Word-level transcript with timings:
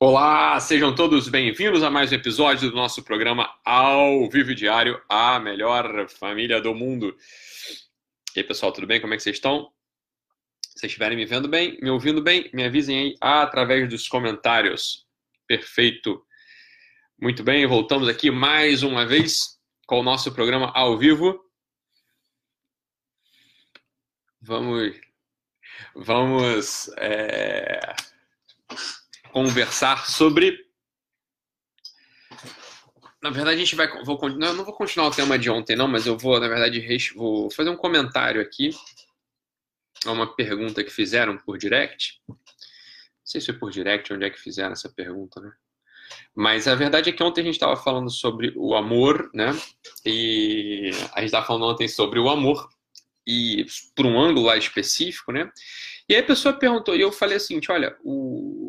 Olá, 0.00 0.58
sejam 0.58 0.92
todos 0.92 1.28
bem-vindos 1.28 1.84
a 1.84 1.88
mais 1.88 2.10
um 2.10 2.16
episódio 2.16 2.68
do 2.68 2.76
nosso 2.76 3.02
programa 3.04 3.48
Ao 3.64 4.28
Vivo 4.28 4.52
Diário, 4.52 5.00
a 5.08 5.38
melhor 5.38 6.08
família 6.10 6.60
do 6.60 6.74
mundo. 6.74 7.16
E 8.34 8.40
aí, 8.40 8.44
pessoal, 8.44 8.72
tudo 8.72 8.88
bem? 8.88 9.00
Como 9.00 9.14
é 9.14 9.16
que 9.16 9.22
vocês 9.22 9.36
estão? 9.36 9.72
Se 10.76 10.86
estiverem 10.86 11.16
me 11.16 11.24
vendo 11.24 11.48
bem, 11.48 11.78
me 11.80 11.90
ouvindo 11.90 12.20
bem, 12.20 12.50
me 12.52 12.64
avisem 12.64 12.98
aí 12.98 13.16
através 13.20 13.88
dos 13.88 14.08
comentários. 14.08 15.06
Perfeito. 15.46 16.26
Muito 17.18 17.44
bem, 17.44 17.64
voltamos 17.64 18.08
aqui 18.08 18.32
mais 18.32 18.82
uma 18.82 19.06
vez 19.06 19.60
com 19.86 20.00
o 20.00 20.02
nosso 20.02 20.34
programa 20.34 20.72
ao 20.74 20.98
vivo. 20.98 21.40
Vamos, 24.42 25.00
vamos 25.94 26.88
é 26.98 27.94
conversar 29.34 30.06
sobre. 30.06 30.64
Na 33.20 33.30
verdade, 33.30 33.56
a 33.56 33.58
gente 33.58 33.74
vai. 33.74 33.88
Vou, 34.04 34.16
não, 34.30 34.48
eu 34.48 34.54
não 34.54 34.64
vou 34.64 34.72
continuar 34.72 35.08
o 35.08 35.10
tema 35.10 35.36
de 35.36 35.50
ontem, 35.50 35.74
não, 35.74 35.88
mas 35.88 36.06
eu 36.06 36.16
vou, 36.16 36.38
na 36.38 36.46
verdade, 36.46 37.10
vou 37.16 37.50
fazer 37.50 37.68
um 37.68 37.76
comentário 37.76 38.40
aqui 38.40 38.70
a 40.06 40.12
uma 40.12 40.32
pergunta 40.36 40.84
que 40.84 40.90
fizeram 40.90 41.36
por 41.36 41.58
direct. 41.58 42.20
Não 42.28 42.36
sei 43.24 43.40
se 43.40 43.48
foi 43.48 43.58
por 43.58 43.72
direct 43.72 44.12
onde 44.12 44.24
é 44.24 44.30
que 44.30 44.38
fizeram 44.38 44.72
essa 44.72 44.88
pergunta, 44.88 45.40
né? 45.40 45.50
Mas 46.32 46.68
a 46.68 46.76
verdade 46.76 47.10
é 47.10 47.12
que 47.12 47.22
ontem 47.22 47.40
a 47.40 47.44
gente 47.44 47.54
estava 47.54 47.76
falando 47.76 48.10
sobre 48.10 48.52
o 48.54 48.76
amor, 48.76 49.30
né? 49.34 49.50
E 50.06 50.90
a 51.12 51.20
gente 51.20 51.26
estava 51.26 51.46
falando 51.46 51.64
ontem 51.64 51.88
sobre 51.88 52.20
o 52.20 52.28
amor 52.28 52.68
e 53.26 53.66
por 53.96 54.06
um 54.06 54.20
ângulo 54.20 54.46
lá 54.46 54.56
específico, 54.56 55.32
né? 55.32 55.50
E 56.08 56.14
aí 56.14 56.20
a 56.20 56.26
pessoa 56.26 56.54
perguntou, 56.54 56.94
e 56.94 57.00
eu 57.00 57.10
falei 57.10 57.38
assim, 57.38 57.58
olha, 57.68 57.96
o, 58.04 58.63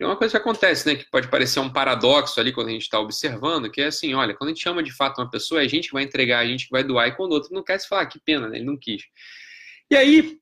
é 0.00 0.06
uma 0.06 0.16
coisa 0.16 0.32
que 0.32 0.36
acontece, 0.36 0.86
né? 0.86 0.94
Que 0.94 1.10
pode 1.10 1.28
parecer 1.28 1.60
um 1.60 1.70
paradoxo 1.70 2.38
ali 2.40 2.52
quando 2.52 2.68
a 2.68 2.72
gente 2.72 2.82
está 2.82 3.00
observando, 3.00 3.70
que 3.70 3.80
é 3.80 3.86
assim, 3.86 4.14
olha, 4.14 4.34
quando 4.34 4.50
a 4.50 4.52
gente 4.52 4.62
chama 4.62 4.82
de 4.82 4.92
fato 4.92 5.20
uma 5.20 5.30
pessoa, 5.30 5.60
é 5.60 5.64
a 5.64 5.68
gente 5.68 5.88
que 5.88 5.94
vai 5.94 6.04
entregar, 6.04 6.38
a 6.38 6.46
gente 6.46 6.66
que 6.66 6.70
vai 6.70 6.84
doar, 6.84 7.08
e 7.08 7.16
quando 7.16 7.32
o 7.32 7.34
outro 7.34 7.52
não 7.52 7.62
quer 7.62 7.78
se 7.78 7.88
falar, 7.88 8.02
ah, 8.02 8.06
que 8.06 8.20
pena, 8.20 8.48
né? 8.48 8.58
Ele 8.58 8.64
não 8.64 8.76
quis. 8.76 9.04
E 9.90 9.96
aí, 9.96 10.38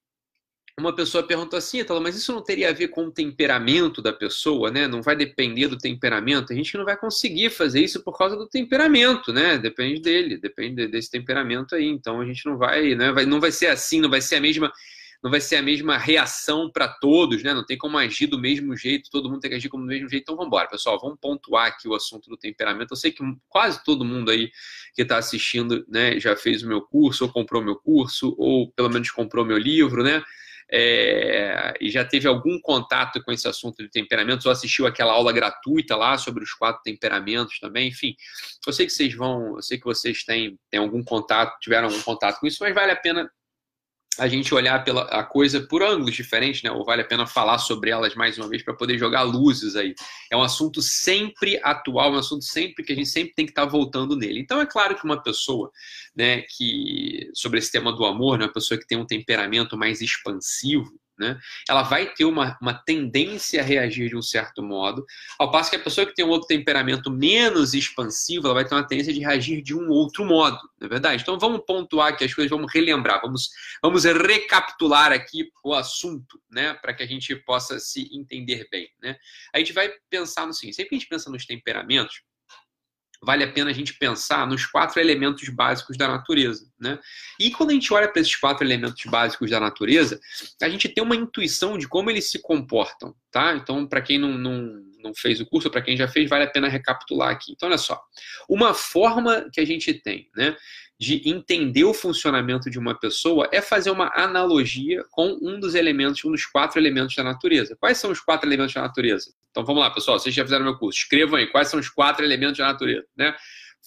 uma 0.78 0.94
pessoa 0.94 1.26
perguntou 1.26 1.56
assim, 1.56 1.82
falou, 1.84 2.02
mas 2.02 2.14
isso 2.14 2.34
não 2.34 2.42
teria 2.42 2.68
a 2.68 2.72
ver 2.72 2.88
com 2.88 3.06
o 3.06 3.10
temperamento 3.10 4.02
da 4.02 4.12
pessoa, 4.12 4.70
né? 4.70 4.86
Não 4.86 5.00
vai 5.00 5.16
depender 5.16 5.68
do 5.68 5.78
temperamento. 5.78 6.52
A 6.52 6.56
gente 6.56 6.76
não 6.76 6.84
vai 6.84 6.96
conseguir 6.98 7.48
fazer 7.48 7.80
isso 7.80 8.02
por 8.04 8.16
causa 8.16 8.36
do 8.36 8.46
temperamento, 8.46 9.32
né? 9.32 9.56
Depende 9.56 10.02
dele, 10.02 10.36
depende 10.36 10.86
desse 10.86 11.10
temperamento 11.10 11.74
aí. 11.74 11.86
Então 11.86 12.20
a 12.20 12.26
gente 12.26 12.44
não 12.44 12.58
vai, 12.58 12.94
né? 12.94 13.10
Vai, 13.10 13.24
não 13.24 13.40
vai 13.40 13.52
ser 13.52 13.68
assim, 13.68 14.02
não 14.02 14.10
vai 14.10 14.20
ser 14.20 14.36
a 14.36 14.40
mesma 14.40 14.70
não 15.22 15.30
vai 15.30 15.40
ser 15.40 15.56
a 15.56 15.62
mesma 15.62 15.98
reação 15.98 16.70
para 16.70 16.88
todos, 16.88 17.42
né? 17.42 17.52
Não 17.54 17.64
tem 17.64 17.76
como 17.76 17.98
agir 17.98 18.26
do 18.26 18.38
mesmo 18.38 18.76
jeito, 18.76 19.10
todo 19.10 19.28
mundo 19.28 19.40
tem 19.40 19.50
que 19.50 19.56
agir 19.56 19.68
como 19.68 19.84
do 19.84 19.88
mesmo 19.88 20.08
jeito. 20.08 20.22
Então 20.22 20.36
vamos 20.36 20.48
embora, 20.48 20.68
pessoal. 20.68 20.98
Vamos 21.00 21.18
pontuar 21.20 21.66
aqui 21.66 21.88
o 21.88 21.94
assunto 21.94 22.28
do 22.28 22.36
temperamento. 22.36 22.92
Eu 22.92 22.96
sei 22.96 23.10
que 23.10 23.22
quase 23.48 23.82
todo 23.84 24.04
mundo 24.04 24.30
aí 24.30 24.50
que 24.94 25.02
está 25.02 25.18
assistindo, 25.18 25.84
né, 25.88 26.18
já 26.18 26.36
fez 26.36 26.62
o 26.62 26.68
meu 26.68 26.82
curso, 26.82 27.24
ou 27.24 27.32
comprou 27.32 27.62
meu 27.62 27.76
curso, 27.76 28.34
ou 28.38 28.70
pelo 28.72 28.90
menos 28.90 29.10
comprou 29.10 29.44
meu 29.44 29.58
livro, 29.58 30.02
né? 30.02 30.22
É, 30.68 31.74
e 31.80 31.88
já 31.90 32.04
teve 32.04 32.26
algum 32.26 32.60
contato 32.60 33.22
com 33.22 33.30
esse 33.30 33.46
assunto 33.46 33.82
de 33.82 33.88
temperamentos, 33.88 34.46
ou 34.46 34.52
assistiu 34.52 34.86
aquela 34.86 35.12
aula 35.12 35.32
gratuita 35.32 35.94
lá 35.94 36.18
sobre 36.18 36.42
os 36.42 36.52
quatro 36.52 36.82
temperamentos 36.82 37.60
também, 37.60 37.88
enfim. 37.88 38.16
Eu 38.66 38.72
sei 38.72 38.86
que 38.86 38.92
vocês 38.92 39.14
vão, 39.14 39.56
eu 39.56 39.62
sei 39.62 39.78
que 39.78 39.84
vocês 39.84 40.24
têm, 40.24 40.58
têm 40.68 40.80
algum 40.80 41.04
contato, 41.04 41.56
tiveram 41.60 41.88
algum 41.88 42.02
contato 42.02 42.40
com 42.40 42.46
isso, 42.46 42.58
mas 42.60 42.74
vale 42.74 42.90
a 42.90 42.96
pena 42.96 43.30
a 44.18 44.28
gente 44.28 44.54
olhar 44.54 44.82
pela, 44.84 45.02
a 45.02 45.22
coisa 45.24 45.60
por 45.60 45.82
ângulos 45.82 46.14
diferentes, 46.14 46.62
né? 46.62 46.70
Ou 46.70 46.84
vale 46.84 47.02
a 47.02 47.04
pena 47.04 47.26
falar 47.26 47.58
sobre 47.58 47.90
elas 47.90 48.14
mais 48.14 48.38
uma 48.38 48.48
vez 48.48 48.62
para 48.62 48.74
poder 48.74 48.98
jogar 48.98 49.22
luzes 49.22 49.76
aí. 49.76 49.94
É 50.30 50.36
um 50.36 50.42
assunto 50.42 50.80
sempre 50.82 51.60
atual, 51.62 52.12
um 52.12 52.18
assunto 52.18 52.44
sempre 52.44 52.84
que 52.84 52.92
a 52.92 52.96
gente 52.96 53.08
sempre 53.08 53.34
tem 53.34 53.44
que 53.46 53.52
estar 53.52 53.64
tá 53.64 53.70
voltando 53.70 54.16
nele. 54.16 54.40
Então 54.40 54.60
é 54.60 54.66
claro 54.66 54.94
que 54.94 55.04
uma 55.04 55.22
pessoa, 55.22 55.70
né, 56.14 56.42
que 56.42 57.30
sobre 57.34 57.58
esse 57.58 57.70
tema 57.70 57.92
do 57.92 58.04
amor, 58.04 58.38
né, 58.38 58.46
uma 58.46 58.52
pessoa 58.52 58.78
que 58.78 58.86
tem 58.86 58.98
um 58.98 59.06
temperamento 59.06 59.76
mais 59.76 60.00
expansivo, 60.00 60.92
né? 61.18 61.38
Ela 61.68 61.82
vai 61.82 62.12
ter 62.12 62.24
uma, 62.24 62.56
uma 62.60 62.74
tendência 62.74 63.60
a 63.60 63.64
reagir 63.64 64.08
de 64.08 64.16
um 64.16 64.22
certo 64.22 64.62
modo, 64.62 65.04
ao 65.38 65.50
passo 65.50 65.70
que 65.70 65.76
a 65.76 65.82
pessoa 65.82 66.06
que 66.06 66.14
tem 66.14 66.24
um 66.24 66.28
outro 66.28 66.46
temperamento 66.46 67.10
menos 67.10 67.74
expansivo, 67.74 68.46
ela 68.46 68.54
vai 68.54 68.64
ter 68.64 68.74
uma 68.74 68.86
tendência 68.86 69.12
de 69.12 69.20
reagir 69.20 69.62
de 69.62 69.74
um 69.74 69.88
outro 69.88 70.24
modo, 70.24 70.58
não 70.78 70.86
é 70.86 70.88
verdade? 70.88 71.22
Então 71.22 71.38
vamos 71.38 71.62
pontuar 71.66 72.08
aqui 72.08 72.24
as 72.24 72.34
coisas, 72.34 72.50
vamos 72.50 72.72
relembrar, 72.72 73.20
vamos, 73.22 73.50
vamos 73.82 74.04
recapitular 74.04 75.12
aqui 75.12 75.50
o 75.64 75.74
assunto, 75.74 76.40
né? 76.50 76.74
Para 76.74 76.94
que 76.94 77.02
a 77.02 77.06
gente 77.06 77.34
possa 77.36 77.78
se 77.78 78.08
entender 78.12 78.68
bem, 78.70 78.88
né? 79.02 79.16
A 79.54 79.58
gente 79.58 79.72
vai 79.72 79.90
pensar 80.10 80.46
no 80.46 80.52
seguinte, 80.52 80.76
sempre 80.76 80.90
que 80.90 80.94
a 80.96 80.98
gente 80.98 81.08
pensa 81.08 81.30
nos 81.30 81.46
temperamentos, 81.46 82.22
vale 83.22 83.44
a 83.44 83.52
pena 83.52 83.70
a 83.70 83.72
gente 83.72 83.94
pensar 83.94 84.46
nos 84.46 84.66
quatro 84.66 85.00
elementos 85.00 85.48
básicos 85.48 85.96
da 85.96 86.08
natureza. 86.08 86.66
Né? 86.78 86.98
E 87.38 87.50
quando 87.50 87.70
a 87.70 87.74
gente 87.74 87.92
olha 87.92 88.08
para 88.08 88.20
esses 88.20 88.36
quatro 88.36 88.64
elementos 88.64 89.02
básicos 89.06 89.50
da 89.50 89.60
natureza, 89.60 90.20
a 90.62 90.68
gente 90.68 90.88
tem 90.88 91.02
uma 91.02 91.16
intuição 91.16 91.78
de 91.78 91.88
como 91.88 92.10
eles 92.10 92.30
se 92.30 92.40
comportam. 92.40 93.14
Tá? 93.30 93.54
Então, 93.54 93.86
para 93.86 94.00
quem 94.00 94.18
não, 94.18 94.36
não, 94.36 94.82
não 95.06 95.14
fez 95.14 95.40
o 95.40 95.46
curso, 95.46 95.70
para 95.70 95.82
quem 95.82 95.96
já 95.96 96.08
fez, 96.08 96.28
vale 96.28 96.44
a 96.44 96.50
pena 96.50 96.68
recapitular 96.68 97.30
aqui. 97.30 97.52
Então, 97.52 97.68
olha 97.68 97.78
só. 97.78 98.00
Uma 98.48 98.74
forma 98.74 99.48
que 99.52 99.60
a 99.60 99.64
gente 99.64 99.94
tem 99.94 100.28
né, 100.36 100.56
de 100.98 101.28
entender 101.28 101.84
o 101.84 101.92
funcionamento 101.92 102.70
de 102.70 102.78
uma 102.78 102.98
pessoa 102.98 103.48
é 103.52 103.60
fazer 103.60 103.90
uma 103.90 104.10
analogia 104.14 105.04
com 105.10 105.38
um 105.42 105.60
dos 105.60 105.74
elementos, 105.74 106.24
um 106.24 106.32
dos 106.32 106.46
quatro 106.46 106.80
elementos 106.80 107.14
da 107.14 107.22
natureza. 107.22 107.76
Quais 107.76 107.98
são 107.98 108.10
os 108.10 108.20
quatro 108.20 108.48
elementos 108.48 108.74
da 108.74 108.82
natureza? 108.82 109.32
Então 109.50 109.64
vamos 109.64 109.82
lá, 109.82 109.90
pessoal, 109.90 110.18
vocês 110.18 110.34
já 110.34 110.42
fizeram 110.42 110.64
meu 110.64 110.78
curso. 110.78 110.98
Escrevam 110.98 111.38
aí 111.38 111.46
quais 111.46 111.68
são 111.68 111.78
os 111.78 111.88
quatro 111.88 112.24
elementos 112.24 112.58
da 112.58 112.66
natureza, 112.66 113.06
né? 113.16 113.34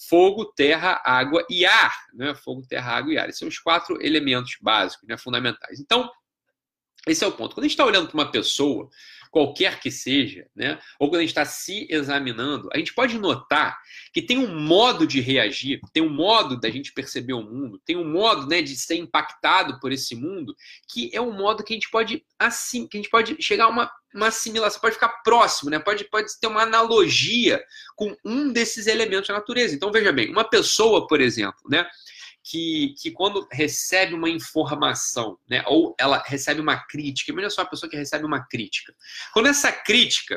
Fogo, 0.08 0.46
terra, 0.56 1.02
água 1.04 1.44
e 1.50 1.66
ar, 1.66 1.94
né? 2.14 2.34
Fogo, 2.34 2.62
terra, 2.66 2.96
água 2.96 3.12
e 3.12 3.18
ar. 3.18 3.28
Esses 3.28 3.38
são 3.38 3.48
os 3.48 3.58
quatro 3.58 3.98
elementos 4.00 4.56
básicos, 4.60 5.06
né? 5.06 5.18
fundamentais. 5.18 5.78
Então, 5.78 6.10
esse 7.06 7.24
é 7.24 7.26
o 7.26 7.32
ponto. 7.32 7.54
Quando 7.54 7.64
a 7.64 7.68
gente 7.68 7.72
está 7.72 7.84
olhando 7.84 8.08
para 8.08 8.14
uma 8.14 8.30
pessoa, 8.30 8.88
qualquer 9.30 9.78
que 9.80 9.90
seja, 9.90 10.46
né? 10.54 10.78
ou 10.98 11.08
quando 11.08 11.18
a 11.18 11.20
gente 11.20 11.30
está 11.30 11.44
se 11.44 11.86
examinando, 11.88 12.68
a 12.72 12.78
gente 12.78 12.92
pode 12.92 13.18
notar 13.18 13.78
que 14.12 14.20
tem 14.20 14.38
um 14.38 14.58
modo 14.60 15.06
de 15.06 15.20
reagir, 15.20 15.80
tem 15.92 16.02
um 16.02 16.12
modo 16.12 16.58
da 16.58 16.68
gente 16.68 16.92
perceber 16.92 17.34
o 17.34 17.42
mundo, 17.42 17.80
tem 17.84 17.96
um 17.96 18.10
modo 18.10 18.46
né, 18.46 18.60
de 18.60 18.76
ser 18.76 18.96
impactado 18.96 19.78
por 19.78 19.92
esse 19.92 20.16
mundo, 20.16 20.54
que 20.92 21.10
é 21.12 21.20
um 21.20 21.32
modo 21.32 21.62
que 21.62 21.72
a 21.72 21.76
gente 21.76 21.90
pode 21.90 22.24
assim, 22.38 22.86
que 22.86 22.96
a 22.96 23.00
gente 23.00 23.10
pode 23.10 23.36
chegar 23.40 23.66
a 23.66 23.68
uma, 23.68 23.90
uma 24.14 24.28
assimilação, 24.28 24.80
pode 24.80 24.94
ficar 24.94 25.22
próximo, 25.22 25.70
né? 25.70 25.78
pode, 25.78 26.04
pode 26.04 26.28
ter 26.40 26.46
uma 26.46 26.62
analogia 26.62 27.62
com 27.94 28.16
um 28.24 28.52
desses 28.52 28.86
elementos 28.86 29.28
da 29.28 29.34
natureza. 29.34 29.74
Então, 29.74 29.92
veja 29.92 30.12
bem, 30.12 30.30
uma 30.30 30.44
pessoa, 30.44 31.06
por 31.06 31.20
exemplo, 31.20 31.60
né? 31.70 31.86
Que, 32.50 32.94
que 33.00 33.12
quando 33.12 33.46
recebe 33.52 34.12
uma 34.12 34.28
informação, 34.28 35.38
né, 35.48 35.62
ou 35.68 35.94
ela 35.98 36.20
recebe 36.26 36.60
uma 36.60 36.76
crítica, 36.76 37.30
imagina 37.30 37.48
só 37.48 37.62
a 37.62 37.66
pessoa 37.66 37.88
que 37.88 37.96
recebe 37.96 38.24
uma 38.24 38.44
crítica. 38.44 38.92
Quando 39.32 39.46
essa 39.46 39.70
crítica 39.70 40.36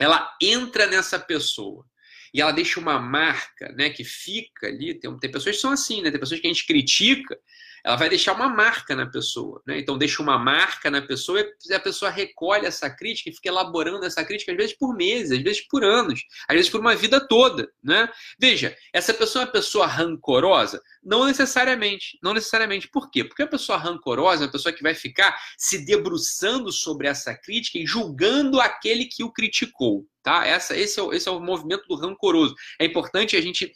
ela 0.00 0.34
entra 0.40 0.86
nessa 0.86 1.18
pessoa 1.18 1.84
e 2.32 2.40
ela 2.40 2.52
deixa 2.52 2.80
uma 2.80 2.98
marca, 2.98 3.70
né, 3.72 3.90
que 3.90 4.02
fica 4.02 4.68
ali, 4.68 4.98
tem, 4.98 5.18
tem 5.18 5.30
pessoas 5.30 5.56
que 5.56 5.60
são 5.60 5.72
assim, 5.72 6.00
né, 6.00 6.10
tem 6.10 6.18
pessoas 6.18 6.40
que 6.40 6.46
a 6.46 6.52
gente 6.52 6.66
critica 6.66 7.38
ela 7.84 7.96
vai 7.96 8.08
deixar 8.08 8.32
uma 8.32 8.48
marca 8.48 8.94
na 8.94 9.06
pessoa. 9.06 9.62
Né? 9.66 9.78
Então, 9.78 9.98
deixa 9.98 10.22
uma 10.22 10.38
marca 10.38 10.90
na 10.90 11.02
pessoa 11.02 11.40
e 11.68 11.74
a 11.74 11.80
pessoa 11.80 12.10
recolhe 12.10 12.66
essa 12.66 12.90
crítica 12.90 13.30
e 13.30 13.34
fica 13.34 13.48
elaborando 13.48 14.04
essa 14.04 14.24
crítica, 14.24 14.52
às 14.52 14.56
vezes 14.56 14.76
por 14.76 14.94
meses, 14.94 15.32
às 15.32 15.42
vezes 15.42 15.66
por 15.68 15.84
anos, 15.84 16.20
às 16.48 16.56
vezes 16.56 16.70
por 16.70 16.80
uma 16.80 16.94
vida 16.94 17.26
toda. 17.26 17.70
Né? 17.82 18.08
Veja, 18.38 18.76
essa 18.92 19.14
pessoa 19.14 19.42
é 19.42 19.46
uma 19.46 19.52
pessoa 19.52 19.86
rancorosa? 19.86 20.80
Não 21.02 21.24
necessariamente. 21.26 22.18
Não 22.22 22.34
necessariamente. 22.34 22.88
Por 22.88 23.10
quê? 23.10 23.24
Porque 23.24 23.42
a 23.42 23.46
pessoa 23.46 23.78
rancorosa 23.78 24.44
é 24.44 24.46
uma 24.46 24.52
pessoa 24.52 24.72
que 24.72 24.82
vai 24.82 24.94
ficar 24.94 25.36
se 25.56 25.84
debruçando 25.84 26.70
sobre 26.72 27.08
essa 27.08 27.34
crítica 27.34 27.78
e 27.78 27.86
julgando 27.86 28.60
aquele 28.60 29.06
que 29.06 29.24
o 29.24 29.32
criticou. 29.32 30.06
Tá? 30.22 30.46
Essa, 30.46 30.76
esse, 30.76 31.00
é 31.00 31.02
o, 31.02 31.12
esse 31.14 31.28
é 31.28 31.32
o 31.32 31.40
movimento 31.40 31.86
do 31.88 31.94
rancoroso. 31.94 32.54
É 32.78 32.84
importante 32.84 33.36
a 33.36 33.40
gente 33.40 33.72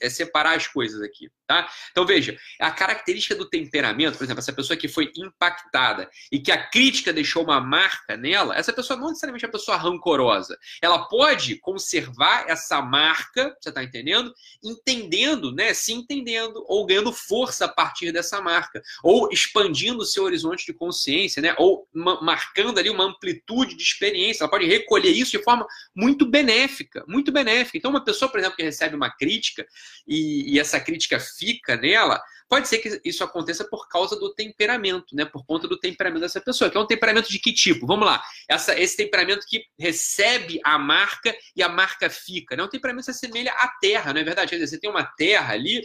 é, 0.00 0.08
separar 0.08 0.56
as 0.56 0.68
coisas 0.68 1.02
aqui. 1.02 1.28
Tá? 1.48 1.68
Então, 1.90 2.06
veja, 2.06 2.38
a 2.60 2.70
característica 2.70 3.34
do 3.34 3.48
temperamento, 3.48 4.16
por 4.16 4.22
exemplo, 4.22 4.38
essa 4.38 4.52
pessoa 4.52 4.76
que 4.76 4.86
foi 4.86 5.10
impactada 5.16 6.08
e 6.30 6.38
que 6.38 6.52
a 6.52 6.68
crítica 6.68 7.12
deixou 7.12 7.42
uma 7.42 7.60
marca 7.60 8.16
nela, 8.16 8.56
essa 8.56 8.72
pessoa 8.72 8.96
não 8.98 9.08
necessariamente 9.08 9.44
é 9.44 9.48
uma 9.48 9.52
pessoa 9.52 9.76
rancorosa. 9.76 10.56
Ela 10.80 11.08
pode 11.08 11.56
conservar 11.56 12.44
essa 12.48 12.80
marca, 12.80 13.56
você 13.60 13.70
está 13.70 13.82
entendendo? 13.82 14.32
Entendendo, 14.62 15.50
né? 15.52 15.74
Se 15.74 15.92
entendendo, 15.92 16.64
ou 16.68 16.86
ganhando 16.86 17.12
força 17.12 17.64
a 17.64 17.68
partir 17.68 18.12
dessa 18.12 18.40
marca, 18.40 18.80
ou 19.02 19.28
expandindo 19.32 19.98
o 19.98 20.06
seu 20.06 20.22
horizonte 20.22 20.64
de 20.66 20.72
consciência, 20.72 21.42
né? 21.42 21.52
Ou 21.58 21.88
marcando 21.92 22.78
ali 22.78 22.90
uma 22.90 23.04
amplitude 23.04 23.76
de 23.76 23.82
experiência. 23.82 24.44
Ela 24.44 24.50
pode 24.50 24.66
recolher 24.66 25.10
isso 25.10 25.32
de 25.32 25.42
forma 25.42 25.66
muito 25.94 26.26
benéfica, 26.26 27.04
muito 27.06 27.32
benéfica. 27.32 27.78
Então, 27.78 27.90
uma 27.90 28.04
pessoa, 28.04 28.30
por 28.30 28.38
exemplo, 28.38 28.56
que 28.56 28.62
recebe 28.62 28.94
uma 28.94 29.10
crítica 29.10 29.66
e, 30.06 30.54
e 30.54 30.60
essa 30.60 30.80
crítica 30.80 31.18
fica 31.18 31.76
nela, 31.76 32.20
pode 32.48 32.66
ser 32.66 32.78
que 32.78 33.00
isso 33.04 33.22
aconteça 33.22 33.64
por 33.64 33.88
causa 33.88 34.18
do 34.18 34.34
temperamento, 34.34 35.14
né? 35.14 35.24
Por 35.24 35.46
conta 35.46 35.68
do 35.68 35.78
temperamento 35.78 36.22
dessa 36.22 36.40
pessoa, 36.40 36.68
que 36.68 36.76
é 36.76 36.80
um 36.80 36.86
temperamento 36.86 37.30
de 37.30 37.38
que 37.38 37.52
tipo? 37.52 37.86
Vamos 37.86 38.04
lá, 38.04 38.20
essa, 38.48 38.78
esse 38.78 38.96
temperamento 38.96 39.46
que 39.48 39.64
recebe 39.78 40.60
a 40.64 40.76
marca 40.76 41.34
e 41.54 41.62
a 41.62 41.68
marca 41.68 42.10
fica, 42.10 42.56
né? 42.56 42.64
Um 42.64 42.68
temperamento 42.68 43.06
que 43.06 43.12
se 43.12 43.24
assemelha 43.24 43.52
à 43.52 43.68
terra, 43.80 44.12
não 44.12 44.20
é 44.20 44.24
verdade? 44.24 44.50
Quer 44.50 44.56
dizer, 44.56 44.66
você 44.66 44.80
tem 44.80 44.90
uma 44.90 45.04
terra 45.04 45.54
ali, 45.54 45.80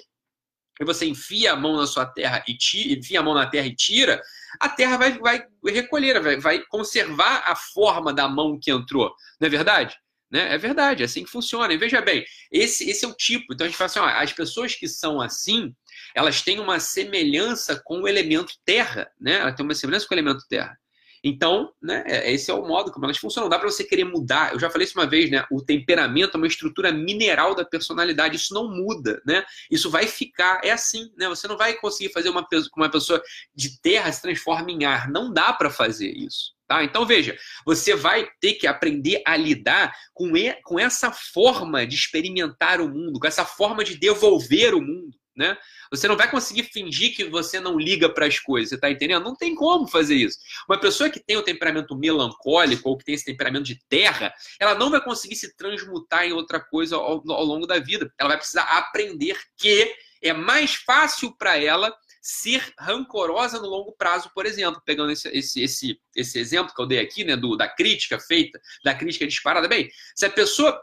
e 0.79 0.85
você 0.85 1.05
enfia 1.05 1.53
a 1.53 1.55
mão 1.55 1.77
na 1.77 1.87
sua 1.87 2.05
terra 2.05 2.43
e 2.47 2.57
tira, 2.57 2.99
enfia 2.99 3.19
a 3.19 3.23
mão 3.23 3.33
na 3.33 3.47
terra 3.47 3.67
e 3.67 3.75
tira, 3.75 4.21
a 4.59 4.69
terra 4.69 4.97
vai, 4.97 5.17
vai 5.17 5.45
recolher, 5.65 6.21
vai, 6.21 6.37
vai 6.37 6.59
conservar 6.65 7.43
a 7.45 7.55
forma 7.55 8.13
da 8.13 8.27
mão 8.27 8.59
que 8.59 8.71
entrou, 8.71 9.13
não 9.39 9.47
é 9.47 9.49
verdade? 9.49 9.97
Né? 10.29 10.53
É 10.53 10.57
verdade, 10.57 11.03
é 11.03 11.05
assim 11.05 11.23
que 11.23 11.29
funciona. 11.29 11.73
E 11.73 11.77
veja 11.77 12.01
bem, 12.01 12.25
esse, 12.51 12.89
esse 12.89 13.05
é 13.05 13.07
o 13.07 13.13
tipo. 13.13 13.53
Então 13.53 13.65
a 13.65 13.69
gente 13.69 13.77
fala 13.77 13.85
assim: 13.85 13.99
ó, 13.99 14.05
as 14.05 14.33
pessoas 14.33 14.75
que 14.75 14.87
são 14.87 15.21
assim, 15.21 15.73
elas 16.15 16.41
têm 16.41 16.59
uma 16.59 16.79
semelhança 16.79 17.79
com 17.85 18.01
o 18.01 18.07
elemento 18.07 18.53
terra, 18.65 19.09
né? 19.21 19.35
Ela 19.35 19.53
tem 19.53 19.63
uma 19.63 19.75
semelhança 19.75 20.07
com 20.07 20.13
o 20.13 20.17
elemento 20.17 20.45
terra. 20.49 20.77
Então, 21.27 21.73
né, 21.81 22.03
é, 22.05 22.31
esse 22.31 22.51
é 22.51 22.53
o 22.53 22.67
modo 22.67 22.91
como 22.91 23.07
elas 23.07 23.17
funcionam. 23.17 23.49
Dá 23.49 23.57
para 23.57 23.67
você 23.67 23.83
querer 23.83 24.03
mudar. 24.03 24.53
Eu 24.53 24.59
já 24.59 24.69
falei 24.69 24.85
isso 24.85 24.95
uma 24.95 25.09
vez, 25.09 25.31
né? 25.31 25.43
O 25.51 25.59
temperamento 25.59 26.35
é 26.35 26.37
uma 26.37 26.45
estrutura 26.45 26.91
mineral 26.91 27.55
da 27.55 27.65
personalidade. 27.65 28.35
Isso 28.35 28.53
não 28.53 28.69
muda, 28.69 29.19
né? 29.25 29.43
Isso 29.71 29.89
vai 29.89 30.05
ficar, 30.05 30.61
é 30.63 30.69
assim, 30.69 31.11
né? 31.17 31.27
Você 31.27 31.47
não 31.47 31.57
vai 31.57 31.73
conseguir 31.73 32.13
fazer 32.13 32.29
uma 32.29 32.47
pessoa, 32.47 32.71
uma 32.77 32.91
pessoa 32.91 33.23
de 33.55 33.81
terra 33.81 34.11
se 34.11 34.21
transforme 34.21 34.73
em 34.73 34.85
ar. 34.85 35.09
Não 35.09 35.33
dá 35.33 35.51
para 35.51 35.71
fazer 35.71 36.11
isso. 36.11 36.53
Tá? 36.67 36.83
Então 36.83 37.07
veja, 37.07 37.35
você 37.65 37.95
vai 37.95 38.27
ter 38.39 38.53
que 38.53 38.67
aprender 38.67 39.23
a 39.25 39.35
lidar 39.35 39.93
com, 40.13 40.37
e, 40.37 40.53
com 40.63 40.79
essa 40.79 41.11
forma 41.11 41.87
de 41.87 41.95
experimentar 41.95 42.79
o 42.79 42.87
mundo, 42.87 43.19
com 43.19 43.27
essa 43.27 43.45
forma 43.45 43.83
de 43.83 43.97
devolver 43.97 44.75
o 44.75 44.81
mundo. 44.81 45.17
Né? 45.35 45.57
Você 45.91 46.07
não 46.07 46.15
vai 46.15 46.31
conseguir 46.31 46.63
fingir 46.63 47.13
que 47.13 47.25
você 47.25 47.59
não 47.59 47.77
liga 47.77 48.09
para 48.09 48.25
as 48.25 48.39
coisas, 48.39 48.69
você 48.69 48.75
está 48.75 48.89
entendendo? 48.89 49.23
Não 49.23 49.35
tem 49.35 49.53
como 49.53 49.85
fazer 49.85 50.15
isso. 50.15 50.39
Uma 50.69 50.79
pessoa 50.79 51.09
que 51.09 51.19
tem 51.19 51.35
o 51.35 51.43
temperamento 51.43 51.95
melancólico 51.95 52.89
ou 52.89 52.97
que 52.97 53.03
tem 53.03 53.15
esse 53.15 53.25
temperamento 53.25 53.65
de 53.65 53.79
terra, 53.89 54.33
ela 54.59 54.75
não 54.75 54.89
vai 54.89 55.03
conseguir 55.03 55.35
se 55.35 55.55
transmutar 55.57 56.23
em 56.25 56.31
outra 56.31 56.59
coisa 56.59 56.95
ao, 56.95 57.21
ao 57.29 57.43
longo 57.43 57.67
da 57.67 57.79
vida. 57.79 58.09
Ela 58.17 58.29
vai 58.29 58.37
precisar 58.37 58.63
aprender 58.63 59.37
que 59.57 59.93
é 60.21 60.31
mais 60.31 60.75
fácil 60.75 61.35
para 61.37 61.57
ela 61.57 61.93
ser 62.21 62.73
rancorosa 62.79 63.59
no 63.59 63.67
longo 63.67 63.91
prazo, 63.91 64.31
por 64.33 64.47
exemplo, 64.47 64.81
pegando 64.83 65.11
esse, 65.11 65.27
esse, 65.29 65.61
esse, 65.61 65.99
esse 66.15 66.39
exemplo 66.39 66.73
que 66.73 66.81
eu 66.81 66.87
dei 66.87 66.99
aqui, 66.99 67.23
né, 67.23 67.35
do, 67.37 67.55
da 67.55 67.67
crítica 67.67 68.19
feita, 68.19 68.59
da 68.83 68.95
crítica 68.95 69.27
disparada, 69.27 69.67
bem, 69.67 69.91
se 70.15 70.25
a 70.25 70.29
pessoa 70.29 70.81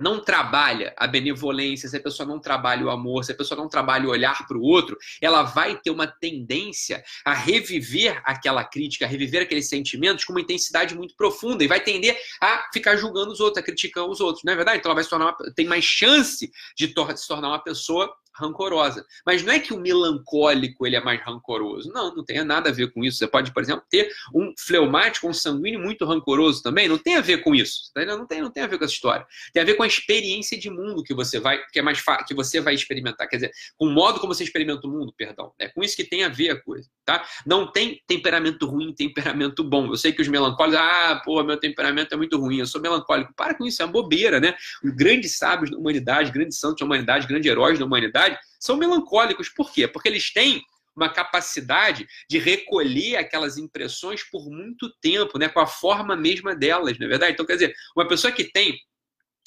não 0.00 0.18
trabalha 0.18 0.94
a 0.96 1.06
benevolência, 1.06 1.88
se 1.88 1.96
a 1.96 2.00
pessoa 2.00 2.26
não 2.26 2.40
trabalha 2.40 2.86
o 2.86 2.90
amor, 2.90 3.24
se 3.24 3.32
a 3.32 3.34
pessoa 3.34 3.60
não 3.60 3.68
trabalha 3.68 4.06
o 4.06 4.10
olhar 4.10 4.46
para 4.46 4.56
o 4.56 4.62
outro, 4.62 4.96
ela 5.20 5.42
vai 5.42 5.78
ter 5.78 5.90
uma 5.90 6.06
tendência 6.06 7.02
a 7.24 7.34
reviver 7.34 8.20
aquela 8.24 8.64
crítica, 8.64 9.04
a 9.04 9.08
reviver 9.08 9.42
aqueles 9.42 9.68
sentimentos 9.68 10.24
com 10.24 10.32
uma 10.32 10.40
intensidade 10.40 10.94
muito 10.94 11.14
profunda 11.14 11.62
e 11.62 11.68
vai 11.68 11.80
tender 11.80 12.18
a 12.40 12.68
ficar 12.72 12.96
julgando 12.96 13.32
os 13.32 13.40
outros, 13.40 13.62
a 13.62 13.64
criticar 13.64 14.04
os 14.06 14.20
outros, 14.20 14.42
não 14.44 14.52
é 14.52 14.56
verdade? 14.56 14.78
Então 14.78 14.90
ela 14.90 14.94
vai 14.94 15.04
se 15.04 15.10
tornar 15.10 15.26
uma, 15.26 15.54
tem 15.54 15.66
mais 15.66 15.84
chance 15.84 16.50
de 16.76 16.88
tor 16.88 17.16
se 17.16 17.28
tornar 17.28 17.48
uma 17.48 17.62
pessoa 17.62 18.10
rancorosa. 18.40 19.04
Mas 19.24 19.42
não 19.42 19.52
é 19.52 19.58
que 19.58 19.72
o 19.72 19.78
melancólico 19.78 20.86
ele 20.86 20.96
é 20.96 21.00
mais 21.00 21.20
rancoroso. 21.22 21.92
Não, 21.92 22.14
não 22.14 22.24
tem 22.24 22.42
nada 22.44 22.70
a 22.70 22.72
ver 22.72 22.92
com 22.92 23.04
isso. 23.04 23.18
Você 23.18 23.26
pode, 23.26 23.52
por 23.52 23.62
exemplo, 23.62 23.84
ter 23.88 24.10
um 24.34 24.52
fleumático, 24.58 25.28
um 25.28 25.32
sanguíneo 25.32 25.80
muito 25.80 26.04
rancoroso 26.04 26.62
também. 26.62 26.88
Não 26.88 26.98
tem 26.98 27.16
a 27.16 27.20
ver 27.20 27.42
com 27.42 27.54
isso. 27.54 27.92
Tá 27.94 28.04
não, 28.04 28.26
tem, 28.26 28.40
não 28.40 28.50
tem 28.50 28.62
a 28.62 28.66
ver 28.66 28.78
com 28.78 28.84
essa 28.84 28.94
história. 28.94 29.26
Tem 29.52 29.62
a 29.62 29.66
ver 29.66 29.74
com 29.74 29.82
a 29.82 29.86
experiência 29.86 30.58
de 30.58 30.70
mundo 30.70 31.02
que 31.02 31.14
você 31.14 31.38
vai, 31.38 31.60
que 31.66 31.78
é 31.78 31.82
mais 31.82 32.02
que 32.26 32.34
você 32.34 32.60
vai 32.60 32.74
experimentar. 32.74 33.28
Quer 33.28 33.36
dizer, 33.36 33.52
com 33.76 33.86
o 33.86 33.90
modo 33.90 34.20
como 34.20 34.34
você 34.34 34.44
experimenta 34.44 34.86
o 34.86 34.90
mundo, 34.90 35.12
perdão. 35.16 35.52
É 35.58 35.68
com 35.68 35.82
isso 35.82 35.96
que 35.96 36.04
tem 36.04 36.24
a 36.24 36.28
ver 36.28 36.50
a 36.50 36.60
coisa. 36.60 36.88
Tá? 37.04 37.24
Não 37.46 37.70
tem 37.70 38.00
temperamento 38.06 38.66
ruim, 38.66 38.94
temperamento 38.94 39.62
bom. 39.62 39.86
Eu 39.86 39.96
sei 39.96 40.12
que 40.12 40.22
os 40.22 40.28
melancólicos, 40.28 40.80
ah, 40.80 41.20
pô, 41.24 41.42
meu 41.42 41.56
temperamento 41.56 42.14
é 42.14 42.16
muito 42.16 42.38
ruim, 42.38 42.58
eu 42.58 42.66
sou 42.66 42.80
melancólico. 42.80 43.32
Para 43.34 43.54
com 43.54 43.66
isso, 43.66 43.82
é 43.82 43.84
uma 43.84 43.92
bobeira, 43.92 44.40
né? 44.40 44.54
Os 44.82 44.90
grandes 44.94 45.36
sábios 45.36 45.70
da 45.70 45.76
humanidade, 45.76 46.30
grandes 46.30 46.58
santos 46.58 46.80
da 46.80 46.86
humanidade, 46.86 47.26
grandes 47.26 47.50
heróis 47.50 47.78
da 47.78 47.84
humanidade 47.84 48.29
são 48.60 48.76
melancólicos. 48.76 49.48
Por 49.48 49.72
quê? 49.72 49.88
Porque 49.88 50.08
eles 50.08 50.32
têm 50.32 50.62
uma 50.94 51.08
capacidade 51.08 52.06
de 52.28 52.38
recolher 52.38 53.16
aquelas 53.16 53.56
impressões 53.56 54.22
por 54.22 54.50
muito 54.50 54.92
tempo, 55.00 55.38
né, 55.38 55.48
com 55.48 55.60
a 55.60 55.66
forma 55.66 56.14
mesma 56.14 56.54
delas, 56.54 56.98
não 56.98 57.06
é 57.06 57.08
verdade? 57.08 57.32
Então, 57.32 57.46
quer 57.46 57.54
dizer, 57.54 57.74
uma 57.96 58.06
pessoa 58.06 58.32
que 58.32 58.44
tem 58.44 58.78